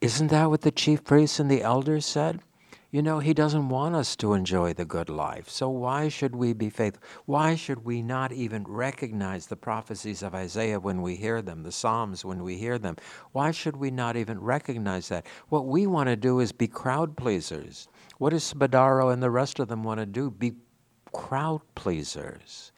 Isn't 0.00 0.28
that 0.28 0.50
what 0.50 0.62
the 0.62 0.72
chief 0.72 1.04
priests 1.04 1.38
and 1.38 1.50
the 1.50 1.62
elders 1.62 2.06
said? 2.06 2.40
You 2.90 3.00
know, 3.00 3.20
he 3.20 3.32
doesn't 3.32 3.68
want 3.68 3.94
us 3.94 4.16
to 4.16 4.34
enjoy 4.34 4.74
the 4.74 4.84
good 4.84 5.08
life. 5.08 5.48
So 5.48 5.68
why 5.68 6.08
should 6.08 6.34
we 6.34 6.52
be 6.52 6.68
faithful? 6.68 7.02
Why 7.24 7.54
should 7.54 7.84
we 7.84 8.02
not 8.02 8.32
even 8.32 8.64
recognize 8.64 9.46
the 9.46 9.56
prophecies 9.56 10.22
of 10.22 10.34
Isaiah 10.34 10.80
when 10.80 11.00
we 11.00 11.16
hear 11.16 11.40
them, 11.40 11.62
the 11.62 11.72
Psalms 11.72 12.24
when 12.24 12.42
we 12.42 12.56
hear 12.56 12.78
them? 12.78 12.96
Why 13.30 13.50
should 13.50 13.76
we 13.76 13.90
not 13.90 14.16
even 14.16 14.40
recognize 14.40 15.08
that? 15.08 15.26
What 15.48 15.66
we 15.66 15.86
want 15.86 16.08
to 16.08 16.16
do 16.16 16.40
is 16.40 16.52
be 16.52 16.68
crowd 16.68 17.16
pleasers. 17.16 17.88
What 18.18 18.30
does 18.30 18.52
Spadaro 18.52 19.12
and 19.12 19.22
the 19.22 19.30
rest 19.30 19.58
of 19.58 19.68
them 19.68 19.84
want 19.84 20.00
to 20.00 20.06
do? 20.06 20.30
Be 20.30 20.52
crowd 21.12 21.62
pleasers. 21.74 22.72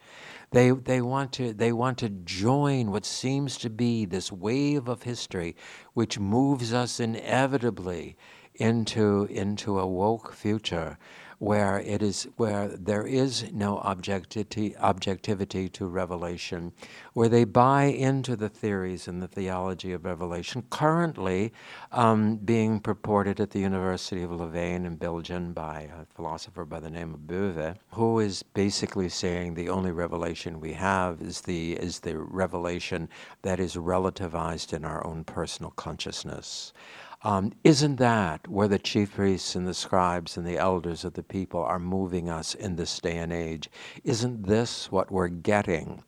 They, 0.51 0.71
they, 0.71 1.01
want 1.01 1.33
to, 1.33 1.53
they 1.53 1.71
want 1.73 1.97
to 1.99 2.09
join 2.09 2.91
what 2.91 3.05
seems 3.05 3.57
to 3.57 3.69
be 3.69 4.05
this 4.05 4.31
wave 4.31 4.87
of 4.87 5.03
history 5.03 5.55
which 5.93 6.19
moves 6.19 6.73
us 6.73 6.99
inevitably 6.99 8.15
into, 8.53 9.25
into 9.25 9.79
a 9.79 9.87
woke 9.87 10.33
future 10.33 10.97
where 11.39 11.79
it 11.79 12.01
is 12.01 12.27
where 12.37 12.67
there 12.67 13.05
is 13.05 13.51
no 13.51 13.77
objectivity 13.79 14.75
objectivity 14.77 15.67
to 15.69 15.85
revelation, 15.87 16.71
where 17.13 17.29
they 17.29 17.43
buy 17.43 17.83
into 17.85 18.35
the 18.35 18.49
theories 18.49 19.07
and 19.07 19.21
the 19.21 19.27
theology 19.27 19.91
of 19.91 20.05
revelation, 20.05 20.63
currently 20.69 21.51
um, 21.91 22.37
being 22.37 22.79
purported 22.79 23.39
at 23.39 23.51
the 23.51 23.59
University 23.59 24.23
of 24.23 24.31
Louvain 24.31 24.85
in 24.85 24.95
Belgium 24.95 25.53
by 25.53 25.89
a 26.01 26.05
philosopher 26.15 26.65
by 26.65 26.79
the 26.79 26.89
name 26.89 27.13
of 27.13 27.21
Boeve, 27.21 27.75
who 27.91 28.19
is 28.19 28.43
basically 28.43 29.09
saying 29.09 29.53
the 29.53 29.69
only 29.69 29.91
revelation 29.91 30.59
we 30.59 30.73
have 30.73 31.21
is 31.21 31.41
the 31.41 31.73
is 31.73 31.99
the 31.99 32.17
revelation 32.17 33.09
that 33.41 33.59
is 33.59 33.75
relativized 33.75 34.73
in 34.73 34.85
our 34.85 35.05
own 35.05 35.23
personal 35.23 35.71
consciousness. 35.71 36.73
Um, 37.25 37.53
isn't 37.63 37.95
that 37.95 38.47
where 38.47 38.67
the 38.67 38.77
chief 38.77 39.15
priests 39.15 39.55
and 39.55 39.67
the 39.67 39.73
scribes 39.73 40.37
and 40.37 40.45
the 40.45 40.59
elders 40.59 41.03
of 41.03 41.13
the 41.13 41.23
people 41.23 41.59
are 41.59 41.79
moving 41.79 42.29
us 42.29 42.53
in 42.53 42.75
this 42.75 42.99
day 42.99 43.17
and 43.17 43.33
age? 43.33 43.67
Isn't 44.03 44.43
this 44.45 44.91
what 44.91 45.11
we're 45.11 45.29
getting 45.29 46.03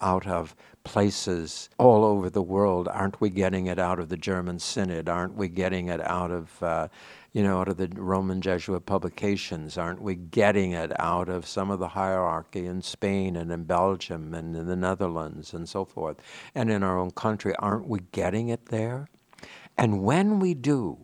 out 0.00 0.28
of 0.28 0.54
places 0.84 1.70
all 1.76 2.04
over 2.04 2.30
the 2.30 2.40
world? 2.40 2.86
Aren't 2.86 3.20
we 3.20 3.30
getting 3.30 3.66
it 3.66 3.80
out 3.80 3.98
of 3.98 4.10
the 4.10 4.16
German 4.16 4.60
Synod? 4.60 5.08
Aren't 5.08 5.34
we 5.34 5.48
getting 5.48 5.88
it 5.88 6.00
out 6.02 6.30
of, 6.30 6.62
uh, 6.62 6.86
you 7.32 7.42
know, 7.42 7.58
out 7.58 7.66
of 7.66 7.76
the 7.76 7.88
Roman 7.96 8.40
Jesuit 8.40 8.86
publications? 8.86 9.76
Aren't 9.76 10.00
we 10.00 10.14
getting 10.14 10.70
it 10.70 10.92
out 11.00 11.28
of 11.28 11.48
some 11.48 11.72
of 11.72 11.80
the 11.80 11.88
hierarchy 11.88 12.66
in 12.66 12.80
Spain 12.80 13.34
and 13.34 13.50
in 13.50 13.64
Belgium 13.64 14.34
and 14.34 14.54
in 14.54 14.68
the 14.68 14.76
Netherlands 14.76 15.52
and 15.52 15.68
so 15.68 15.84
forth? 15.84 16.18
And 16.54 16.70
in 16.70 16.84
our 16.84 16.96
own 16.96 17.10
country, 17.10 17.56
aren't 17.58 17.88
we 17.88 17.98
getting 18.12 18.50
it 18.50 18.66
there? 18.66 19.08
And 19.76 20.02
when 20.02 20.40
we 20.40 20.54
do, 20.54 20.98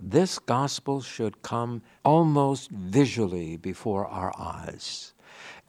this 0.00 0.38
gospel 0.38 1.00
should 1.00 1.42
come 1.42 1.82
almost 2.04 2.70
visually 2.70 3.56
before 3.56 4.06
our 4.06 4.32
eyes. 4.38 5.14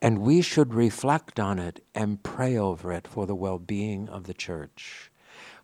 And 0.01 0.19
we 0.19 0.41
should 0.41 0.73
reflect 0.73 1.39
on 1.39 1.59
it 1.59 1.83
and 1.93 2.21
pray 2.23 2.57
over 2.57 2.91
it 2.91 3.07
for 3.07 3.25
the 3.25 3.35
well 3.35 3.59
being 3.59 4.09
of 4.09 4.25
the 4.25 4.33
church. 4.33 5.11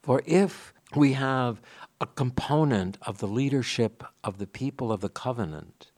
For 0.02 0.22
if 0.26 0.74
we 0.96 1.14
have 1.14 1.62
a 2.00 2.06
component 2.06 2.98
of 3.04 3.20
the 3.20 3.28
leadership 3.28 4.04
of 4.24 4.38
the 4.38 4.48
people 4.48 4.92
of 4.92 5.02
the 5.02 5.10
covenant 5.10 5.92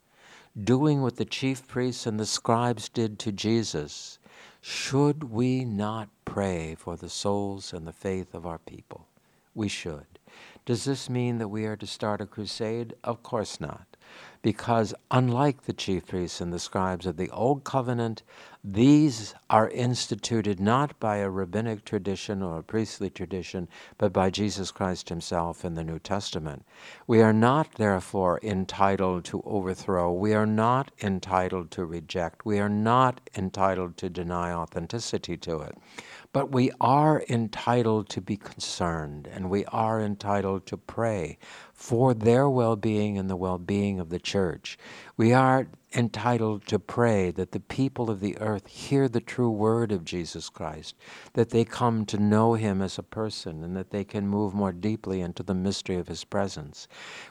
doing 0.61 1.01
what 1.01 1.15
the 1.15 1.25
chief 1.25 1.67
priests 1.67 2.05
and 2.05 2.19
the 2.19 2.25
scribes 2.25 2.89
did 2.89 3.17
to 3.19 3.31
Jesus, 3.31 4.19
should 4.61 5.25
we 5.25 5.65
not 5.65 6.09
pray 6.25 6.75
for 6.75 6.95
the 6.95 7.09
souls 7.09 7.73
and 7.73 7.87
the 7.87 7.93
faith 7.93 8.33
of 8.33 8.45
our 8.45 8.59
people? 8.59 9.07
We 9.55 9.67
should. 9.67 10.12
Does 10.65 10.85
this 10.85 11.09
mean 11.09 11.39
that 11.39 11.49
we 11.49 11.65
are 11.65 11.75
to 11.75 11.85
start 11.85 12.21
a 12.21 12.25
crusade? 12.25 12.93
Of 13.03 13.21
course 13.21 13.59
not. 13.59 13.97
Because 14.41 14.93
unlike 15.11 15.63
the 15.63 15.73
chief 15.73 16.05
priests 16.05 16.39
and 16.39 16.53
the 16.53 16.59
scribes 16.59 17.05
of 17.05 17.17
the 17.17 17.29
Old 17.31 17.65
Covenant, 17.65 18.23
these 18.65 19.35
are 19.49 19.69
instituted 19.69 20.57
not 20.57 20.97
by 20.97 21.17
a 21.17 21.29
rabbinic 21.29 21.83
tradition 21.83 22.41
or 22.41 22.59
a 22.59 22.63
priestly 22.63 23.09
tradition, 23.09 23.67
but 23.97 24.13
by 24.13 24.29
Jesus 24.29 24.71
Christ 24.71 25.09
Himself 25.09 25.65
in 25.65 25.73
the 25.73 25.83
New 25.83 25.99
Testament. 25.99 26.65
We 27.05 27.21
are 27.21 27.33
not, 27.33 27.73
therefore, 27.73 28.39
entitled 28.41 29.25
to 29.25 29.41
overthrow. 29.45 30.13
We 30.13 30.33
are 30.33 30.45
not 30.45 30.91
entitled 31.01 31.71
to 31.71 31.83
reject. 31.83 32.45
We 32.45 32.59
are 32.59 32.69
not 32.69 33.19
entitled 33.35 33.97
to 33.97 34.09
deny 34.09 34.53
authenticity 34.53 35.35
to 35.37 35.59
it. 35.59 35.77
But 36.31 36.51
we 36.51 36.71
are 36.79 37.23
entitled 37.29 38.09
to 38.09 38.21
be 38.21 38.37
concerned 38.37 39.27
and 39.27 39.49
we 39.49 39.65
are 39.65 40.01
entitled 40.01 40.65
to 40.67 40.77
pray 40.77 41.37
for 41.73 42.13
their 42.13 42.49
well 42.49 42.75
being 42.75 43.17
and 43.17 43.29
the 43.29 43.35
well 43.35 43.59
being 43.59 43.99
of 43.99 44.09
the 44.09 44.19
church. 44.19 44.77
We 45.15 45.31
are 45.31 45.67
entitled 45.95 46.65
to 46.67 46.79
pray 46.79 47.29
that 47.31 47.51
the 47.51 47.59
people 47.59 48.09
of 48.09 48.19
the 48.19 48.35
earth 48.39 48.65
hear 48.65 49.07
the 49.07 49.21
true 49.21 49.51
word 49.51 49.91
of 49.91 50.03
Jesus 50.03 50.49
Christ, 50.49 50.95
that 51.33 51.51
they 51.51 51.63
come 51.65 52.05
to 52.07 52.17
know 52.17 52.55
him 52.55 52.81
as 52.81 52.97
a 52.97 53.03
person, 53.03 53.63
and 53.63 53.77
that 53.77 53.91
they 53.91 54.03
can 54.03 54.27
move 54.27 54.55
more 54.55 54.71
deeply 54.71 55.21
into 55.21 55.43
the 55.43 55.53
mystery 55.53 55.97
of 55.97 56.07
his 56.07 56.23
presence. 56.23 56.87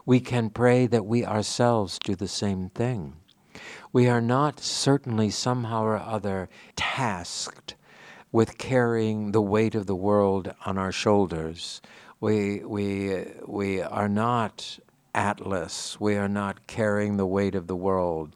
We 0.06 0.20
can 0.20 0.50
pray 0.50 0.86
that 0.86 1.06
we 1.06 1.24
ourselves 1.24 1.98
do 1.98 2.14
the 2.14 2.28
same 2.28 2.68
thing. 2.68 3.16
We 3.92 4.08
are 4.08 4.20
not 4.20 4.60
certainly 4.60 5.30
somehow 5.30 5.82
or 5.82 5.98
other 5.98 6.48
tasked 6.76 7.74
with 8.30 8.58
carrying 8.58 9.32
the 9.32 9.42
weight 9.42 9.74
of 9.74 9.86
the 9.86 9.96
world 9.96 10.54
on 10.64 10.78
our 10.78 10.92
shoulders. 10.92 11.82
We, 12.20 12.64
we, 12.64 13.24
we 13.44 13.82
are 13.82 14.08
not 14.08 14.78
Atlas. 15.14 16.00
We 16.00 16.16
are 16.16 16.28
not 16.28 16.66
carrying 16.66 17.16
the 17.16 17.26
weight 17.26 17.54
of 17.54 17.66
the 17.66 17.76
world. 17.76 18.34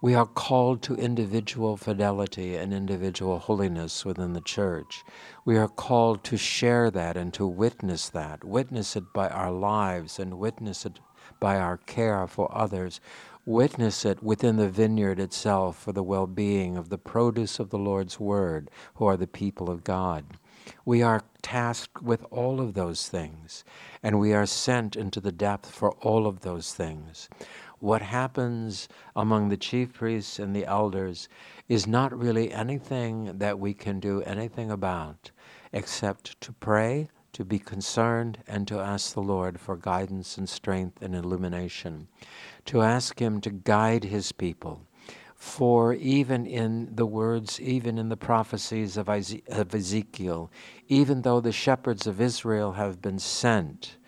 We 0.00 0.14
are 0.14 0.26
called 0.26 0.82
to 0.82 0.94
individual 0.94 1.76
fidelity 1.76 2.56
and 2.56 2.74
individual 2.74 3.38
holiness 3.38 4.04
within 4.04 4.34
the 4.34 4.40
church. 4.40 5.04
We 5.44 5.56
are 5.56 5.68
called 5.68 6.24
to 6.24 6.36
share 6.36 6.90
that 6.90 7.16
and 7.16 7.32
to 7.34 7.46
witness 7.46 8.10
that, 8.10 8.44
witness 8.44 8.96
it 8.96 9.04
by 9.14 9.28
our 9.28 9.52
lives 9.52 10.18
and 10.18 10.38
witness 10.38 10.84
it 10.84 11.00
by 11.40 11.58
our 11.58 11.78
care 11.78 12.26
for 12.26 12.54
others 12.56 13.00
witness 13.46 14.04
it 14.04 14.22
within 14.22 14.56
the 14.56 14.68
vineyard 14.68 15.20
itself 15.20 15.78
for 15.78 15.92
the 15.92 16.02
well 16.02 16.26
being 16.26 16.76
of 16.76 16.88
the 16.88 16.98
produce 16.98 17.58
of 17.58 17.70
the 17.70 17.78
Lord's 17.78 18.18
word, 18.18 18.70
who 18.94 19.04
are 19.06 19.16
the 19.16 19.26
people 19.26 19.70
of 19.70 19.84
God. 19.84 20.24
We 20.84 21.02
are 21.02 21.22
tasked 21.42 22.02
with 22.02 22.24
all 22.30 22.60
of 22.60 22.74
those 22.74 23.08
things, 23.08 23.64
and 24.02 24.18
we 24.18 24.32
are 24.32 24.46
sent 24.46 24.96
into 24.96 25.20
the 25.20 25.32
depth 25.32 25.70
for 25.70 25.92
all 26.02 26.26
of 26.26 26.40
those 26.40 26.72
things. 26.74 27.28
What 27.80 28.02
happens 28.02 28.88
among 29.14 29.48
the 29.48 29.56
chief 29.56 29.92
priests 29.92 30.38
and 30.38 30.54
the 30.54 30.64
elders 30.64 31.28
is 31.68 31.86
not 31.86 32.18
really 32.18 32.52
anything 32.52 33.38
that 33.38 33.58
we 33.58 33.74
can 33.74 34.00
do 34.00 34.22
anything 34.22 34.70
about 34.70 35.30
except 35.72 36.40
to 36.40 36.52
pray 36.52 37.08
to 37.34 37.44
be 37.44 37.58
concerned 37.58 38.38
and 38.46 38.66
to 38.68 38.78
ask 38.78 39.12
the 39.12 39.20
Lord 39.20 39.60
for 39.60 39.76
guidance 39.76 40.38
and 40.38 40.48
strength 40.48 41.02
and 41.02 41.14
illumination, 41.14 42.08
to 42.64 42.80
ask 42.80 43.20
Him 43.20 43.40
to 43.42 43.50
guide 43.50 44.04
His 44.04 44.32
people. 44.32 44.86
For 45.44 45.92
even 45.92 46.46
in 46.46 46.96
the 46.96 47.06
words, 47.06 47.60
even 47.60 47.96
in 47.96 48.08
the 48.08 48.16
prophecies 48.16 48.96
of 48.96 49.08
Ezekiel, 49.08 50.50
even 50.88 51.22
though 51.22 51.40
the 51.40 51.52
shepherds 51.52 52.06
of 52.08 52.20
Israel 52.20 52.72
have 52.72 53.00
been 53.00 53.20
sent, 53.20 53.98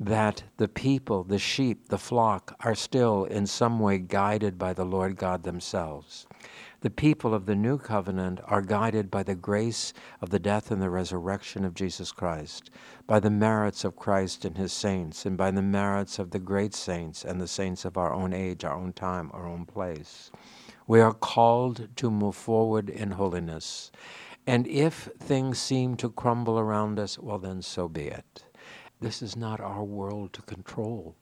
that 0.00 0.44
the 0.56 0.66
people, 0.66 1.22
the 1.22 1.38
sheep, 1.38 1.88
the 1.88 1.98
flock, 1.98 2.56
are 2.60 2.74
still 2.74 3.24
in 3.24 3.46
some 3.46 3.78
way 3.78 3.98
guided 3.98 4.58
by 4.58 4.72
the 4.72 4.86
Lord 4.86 5.16
God 5.16 5.44
themselves. 5.44 6.26
The 6.80 6.90
people 6.90 7.34
of 7.34 7.46
the 7.46 7.54
new 7.54 7.78
covenant 7.78 8.40
are 8.46 8.62
guided 8.62 9.10
by 9.10 9.22
the 9.22 9.34
grace 9.34 9.92
of 10.20 10.30
the 10.30 10.40
death 10.40 10.70
and 10.70 10.80
the 10.80 10.90
resurrection 10.90 11.64
of 11.64 11.74
Jesus 11.74 12.12
Christ, 12.12 12.70
by 13.06 13.20
the 13.20 13.30
merits 13.30 13.84
of 13.84 13.94
Christ 13.94 14.44
and 14.44 14.56
his 14.56 14.72
saints, 14.72 15.26
and 15.26 15.36
by 15.36 15.50
the 15.50 15.62
merits 15.62 16.18
of 16.18 16.30
the 16.30 16.40
great 16.40 16.74
saints 16.74 17.24
and 17.24 17.40
the 17.40 17.46
saints 17.46 17.84
of 17.84 17.96
our 17.98 18.12
own 18.12 18.32
age, 18.32 18.64
our 18.64 18.74
own 18.74 18.94
time, 18.94 19.30
our 19.34 19.46
own 19.46 19.66
place. 19.66 20.32
We 20.88 21.02
are 21.02 21.12
called 21.12 21.90
to 21.96 22.10
move 22.10 22.34
forward 22.34 22.88
in 22.88 23.10
holiness. 23.10 23.92
And 24.46 24.66
if 24.66 25.10
things 25.20 25.58
seem 25.58 25.98
to 25.98 26.08
crumble 26.08 26.58
around 26.58 26.98
us, 26.98 27.18
well, 27.18 27.38
then 27.38 27.60
so 27.60 27.90
be 27.90 28.04
it. 28.04 28.44
This 28.98 29.20
is 29.20 29.36
not 29.36 29.60
our 29.60 29.84
world 29.84 30.32
to 30.32 30.40
control. 30.40 31.14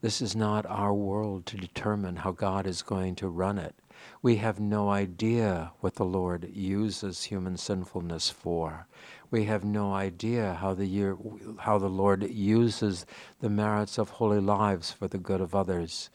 This 0.00 0.22
is 0.22 0.36
not 0.36 0.64
our 0.64 0.94
world 0.94 1.44
to 1.46 1.56
determine 1.56 2.14
how 2.14 2.30
God 2.30 2.68
is 2.68 2.82
going 2.82 3.16
to 3.16 3.28
run 3.28 3.58
it. 3.58 3.74
We 4.22 4.36
have 4.36 4.60
no 4.60 4.90
idea 4.90 5.72
what 5.80 5.96
the 5.96 6.04
Lord 6.04 6.48
uses 6.54 7.24
human 7.24 7.56
sinfulness 7.56 8.30
for. 8.30 8.86
We 9.28 9.46
have 9.46 9.64
no 9.64 9.92
idea 9.92 10.54
how 10.54 10.72
the, 10.74 10.86
year, 10.86 11.16
how 11.58 11.78
the 11.78 11.90
Lord 11.90 12.30
uses 12.30 13.06
the 13.40 13.50
merits 13.50 13.98
of 13.98 14.10
holy 14.10 14.40
lives 14.40 14.92
for 14.92 15.08
the 15.08 15.18
good 15.18 15.40
of 15.40 15.52
others. 15.52 16.10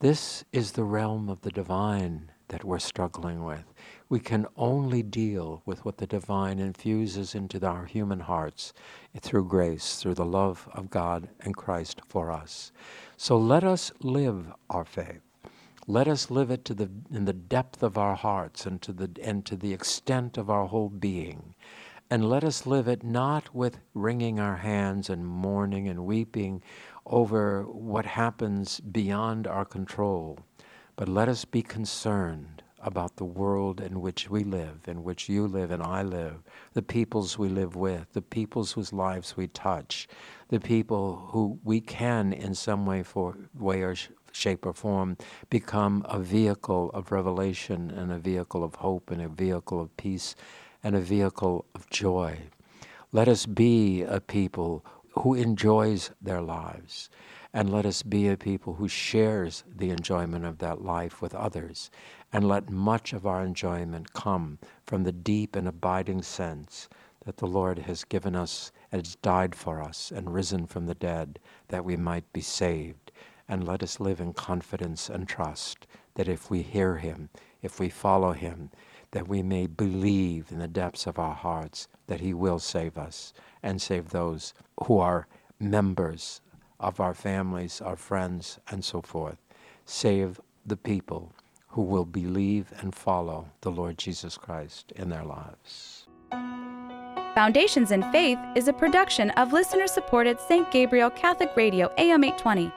This 0.00 0.44
is 0.52 0.72
the 0.72 0.82
realm 0.82 1.28
of 1.28 1.42
the 1.42 1.52
divine 1.52 2.32
that 2.50 2.64
we're 2.64 2.78
struggling 2.78 3.44
with. 3.44 3.64
We 4.08 4.20
can 4.20 4.46
only 4.56 5.02
deal 5.02 5.62
with 5.64 5.84
what 5.84 5.96
the 5.98 6.06
divine 6.06 6.58
infuses 6.58 7.34
into 7.34 7.64
our 7.66 7.86
human 7.86 8.20
hearts 8.20 8.72
through 9.20 9.46
grace, 9.46 9.96
through 9.96 10.14
the 10.14 10.24
love 10.24 10.68
of 10.72 10.90
God 10.90 11.28
and 11.40 11.56
Christ 11.56 12.00
for 12.06 12.30
us. 12.30 12.70
So 13.16 13.38
let 13.38 13.64
us 13.64 13.90
live 14.00 14.52
our 14.68 14.84
faith. 14.84 15.22
Let 15.86 16.08
us 16.08 16.30
live 16.30 16.50
it 16.50 16.64
to 16.66 16.74
the, 16.74 16.90
in 17.10 17.24
the 17.24 17.32
depth 17.32 17.82
of 17.82 17.96
our 17.96 18.14
hearts 18.14 18.66
and 18.66 18.80
to, 18.82 18.92
the, 18.92 19.10
and 19.22 19.44
to 19.46 19.56
the 19.56 19.72
extent 19.72 20.36
of 20.36 20.50
our 20.50 20.66
whole 20.66 20.88
being. 20.88 21.54
And 22.10 22.28
let 22.28 22.42
us 22.42 22.66
live 22.66 22.88
it 22.88 23.04
not 23.04 23.54
with 23.54 23.78
wringing 23.94 24.40
our 24.40 24.56
hands 24.56 25.08
and 25.08 25.26
mourning 25.26 25.88
and 25.88 26.04
weeping 26.04 26.62
over 27.06 27.62
what 27.62 28.04
happens 28.04 28.80
beyond 28.80 29.46
our 29.46 29.64
control, 29.64 30.38
but 31.00 31.08
let 31.08 31.30
us 31.30 31.46
be 31.46 31.62
concerned 31.62 32.62
about 32.82 33.16
the 33.16 33.24
world 33.24 33.80
in 33.80 34.02
which 34.02 34.28
we 34.28 34.44
live, 34.44 34.80
in 34.86 35.02
which 35.02 35.30
you 35.30 35.48
live 35.48 35.70
and 35.70 35.82
I 35.82 36.02
live, 36.02 36.42
the 36.74 36.82
peoples 36.82 37.38
we 37.38 37.48
live 37.48 37.74
with, 37.74 38.12
the 38.12 38.20
peoples 38.20 38.72
whose 38.72 38.92
lives 38.92 39.34
we 39.34 39.46
touch, 39.46 40.06
the 40.50 40.60
people 40.60 41.30
who 41.30 41.58
we 41.64 41.80
can, 41.80 42.34
in 42.34 42.54
some 42.54 42.84
way, 42.84 43.02
for 43.02 43.34
way 43.58 43.80
or 43.80 43.94
sh- 43.94 44.08
shape 44.32 44.66
or 44.66 44.74
form, 44.74 45.16
become 45.48 46.04
a 46.06 46.18
vehicle 46.18 46.90
of 46.90 47.12
revelation 47.12 47.90
and 47.90 48.12
a 48.12 48.18
vehicle 48.18 48.62
of 48.62 48.74
hope 48.74 49.10
and 49.10 49.22
a 49.22 49.28
vehicle 49.28 49.80
of 49.80 49.96
peace 49.96 50.36
and 50.84 50.94
a 50.94 51.00
vehicle 51.00 51.64
of 51.74 51.88
joy. 51.88 52.36
Let 53.10 53.26
us 53.26 53.46
be 53.46 54.02
a 54.02 54.20
people 54.20 54.84
who 55.14 55.32
enjoys 55.32 56.10
their 56.20 56.42
lives 56.42 57.08
and 57.52 57.70
let 57.70 57.84
us 57.84 58.02
be 58.02 58.28
a 58.28 58.36
people 58.36 58.74
who 58.74 58.88
shares 58.88 59.64
the 59.76 59.90
enjoyment 59.90 60.44
of 60.44 60.58
that 60.58 60.82
life 60.82 61.20
with 61.20 61.34
others 61.34 61.90
and 62.32 62.46
let 62.46 62.70
much 62.70 63.12
of 63.12 63.26
our 63.26 63.42
enjoyment 63.42 64.12
come 64.12 64.58
from 64.86 65.02
the 65.02 65.12
deep 65.12 65.56
and 65.56 65.66
abiding 65.66 66.22
sense 66.22 66.88
that 67.24 67.38
the 67.38 67.46
Lord 67.46 67.80
has 67.80 68.04
given 68.04 68.36
us 68.36 68.72
and 68.92 69.04
has 69.04 69.16
died 69.16 69.54
for 69.54 69.82
us 69.82 70.12
and 70.14 70.32
risen 70.32 70.66
from 70.66 70.86
the 70.86 70.94
dead 70.94 71.38
that 71.68 71.84
we 71.84 71.96
might 71.96 72.32
be 72.32 72.40
saved. 72.40 73.12
And 73.48 73.66
let 73.66 73.82
us 73.82 74.00
live 74.00 74.20
in 74.20 74.32
confidence 74.32 75.08
and 75.10 75.28
trust 75.28 75.86
that 76.14 76.28
if 76.28 76.50
we 76.50 76.62
hear 76.62 76.96
Him, 76.96 77.30
if 77.62 77.80
we 77.80 77.88
follow 77.88 78.32
Him, 78.32 78.70
that 79.10 79.28
we 79.28 79.42
may 79.42 79.66
believe 79.66 80.52
in 80.52 80.60
the 80.60 80.68
depths 80.68 81.06
of 81.06 81.18
our 81.18 81.34
hearts 81.34 81.88
that 82.06 82.20
He 82.20 82.32
will 82.32 82.60
save 82.60 82.96
us 82.96 83.32
and 83.62 83.82
save 83.82 84.10
those 84.10 84.54
who 84.86 84.98
are 84.98 85.26
members 85.58 86.40
of 86.80 86.98
our 86.98 87.14
families, 87.14 87.80
our 87.80 87.96
friends, 87.96 88.58
and 88.70 88.84
so 88.84 89.00
forth. 89.02 89.36
Save 89.84 90.40
the 90.66 90.76
people 90.76 91.32
who 91.68 91.82
will 91.82 92.04
believe 92.04 92.72
and 92.80 92.94
follow 92.94 93.46
the 93.60 93.70
Lord 93.70 93.96
Jesus 93.98 94.36
Christ 94.36 94.92
in 94.96 95.08
their 95.08 95.24
lives. 95.24 96.06
Foundations 97.34 97.92
in 97.92 98.02
Faith 98.10 98.38
is 98.56 98.66
a 98.66 98.72
production 98.72 99.30
of 99.30 99.52
listener 99.52 99.86
supported 99.86 100.40
St. 100.40 100.68
Gabriel 100.72 101.10
Catholic 101.10 101.50
Radio 101.56 101.92
AM 101.96 102.24
820. 102.24 102.72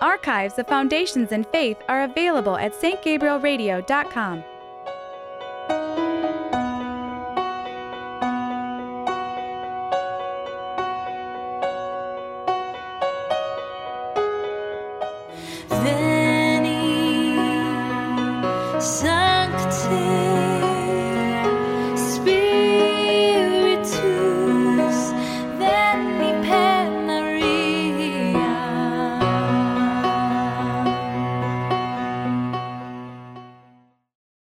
Archives 0.00 0.58
of 0.58 0.66
Foundations 0.66 1.30
in 1.30 1.44
Faith 1.44 1.76
are 1.88 2.02
available 2.02 2.56
at 2.56 2.72
stgabrielradio.com. 2.74 4.42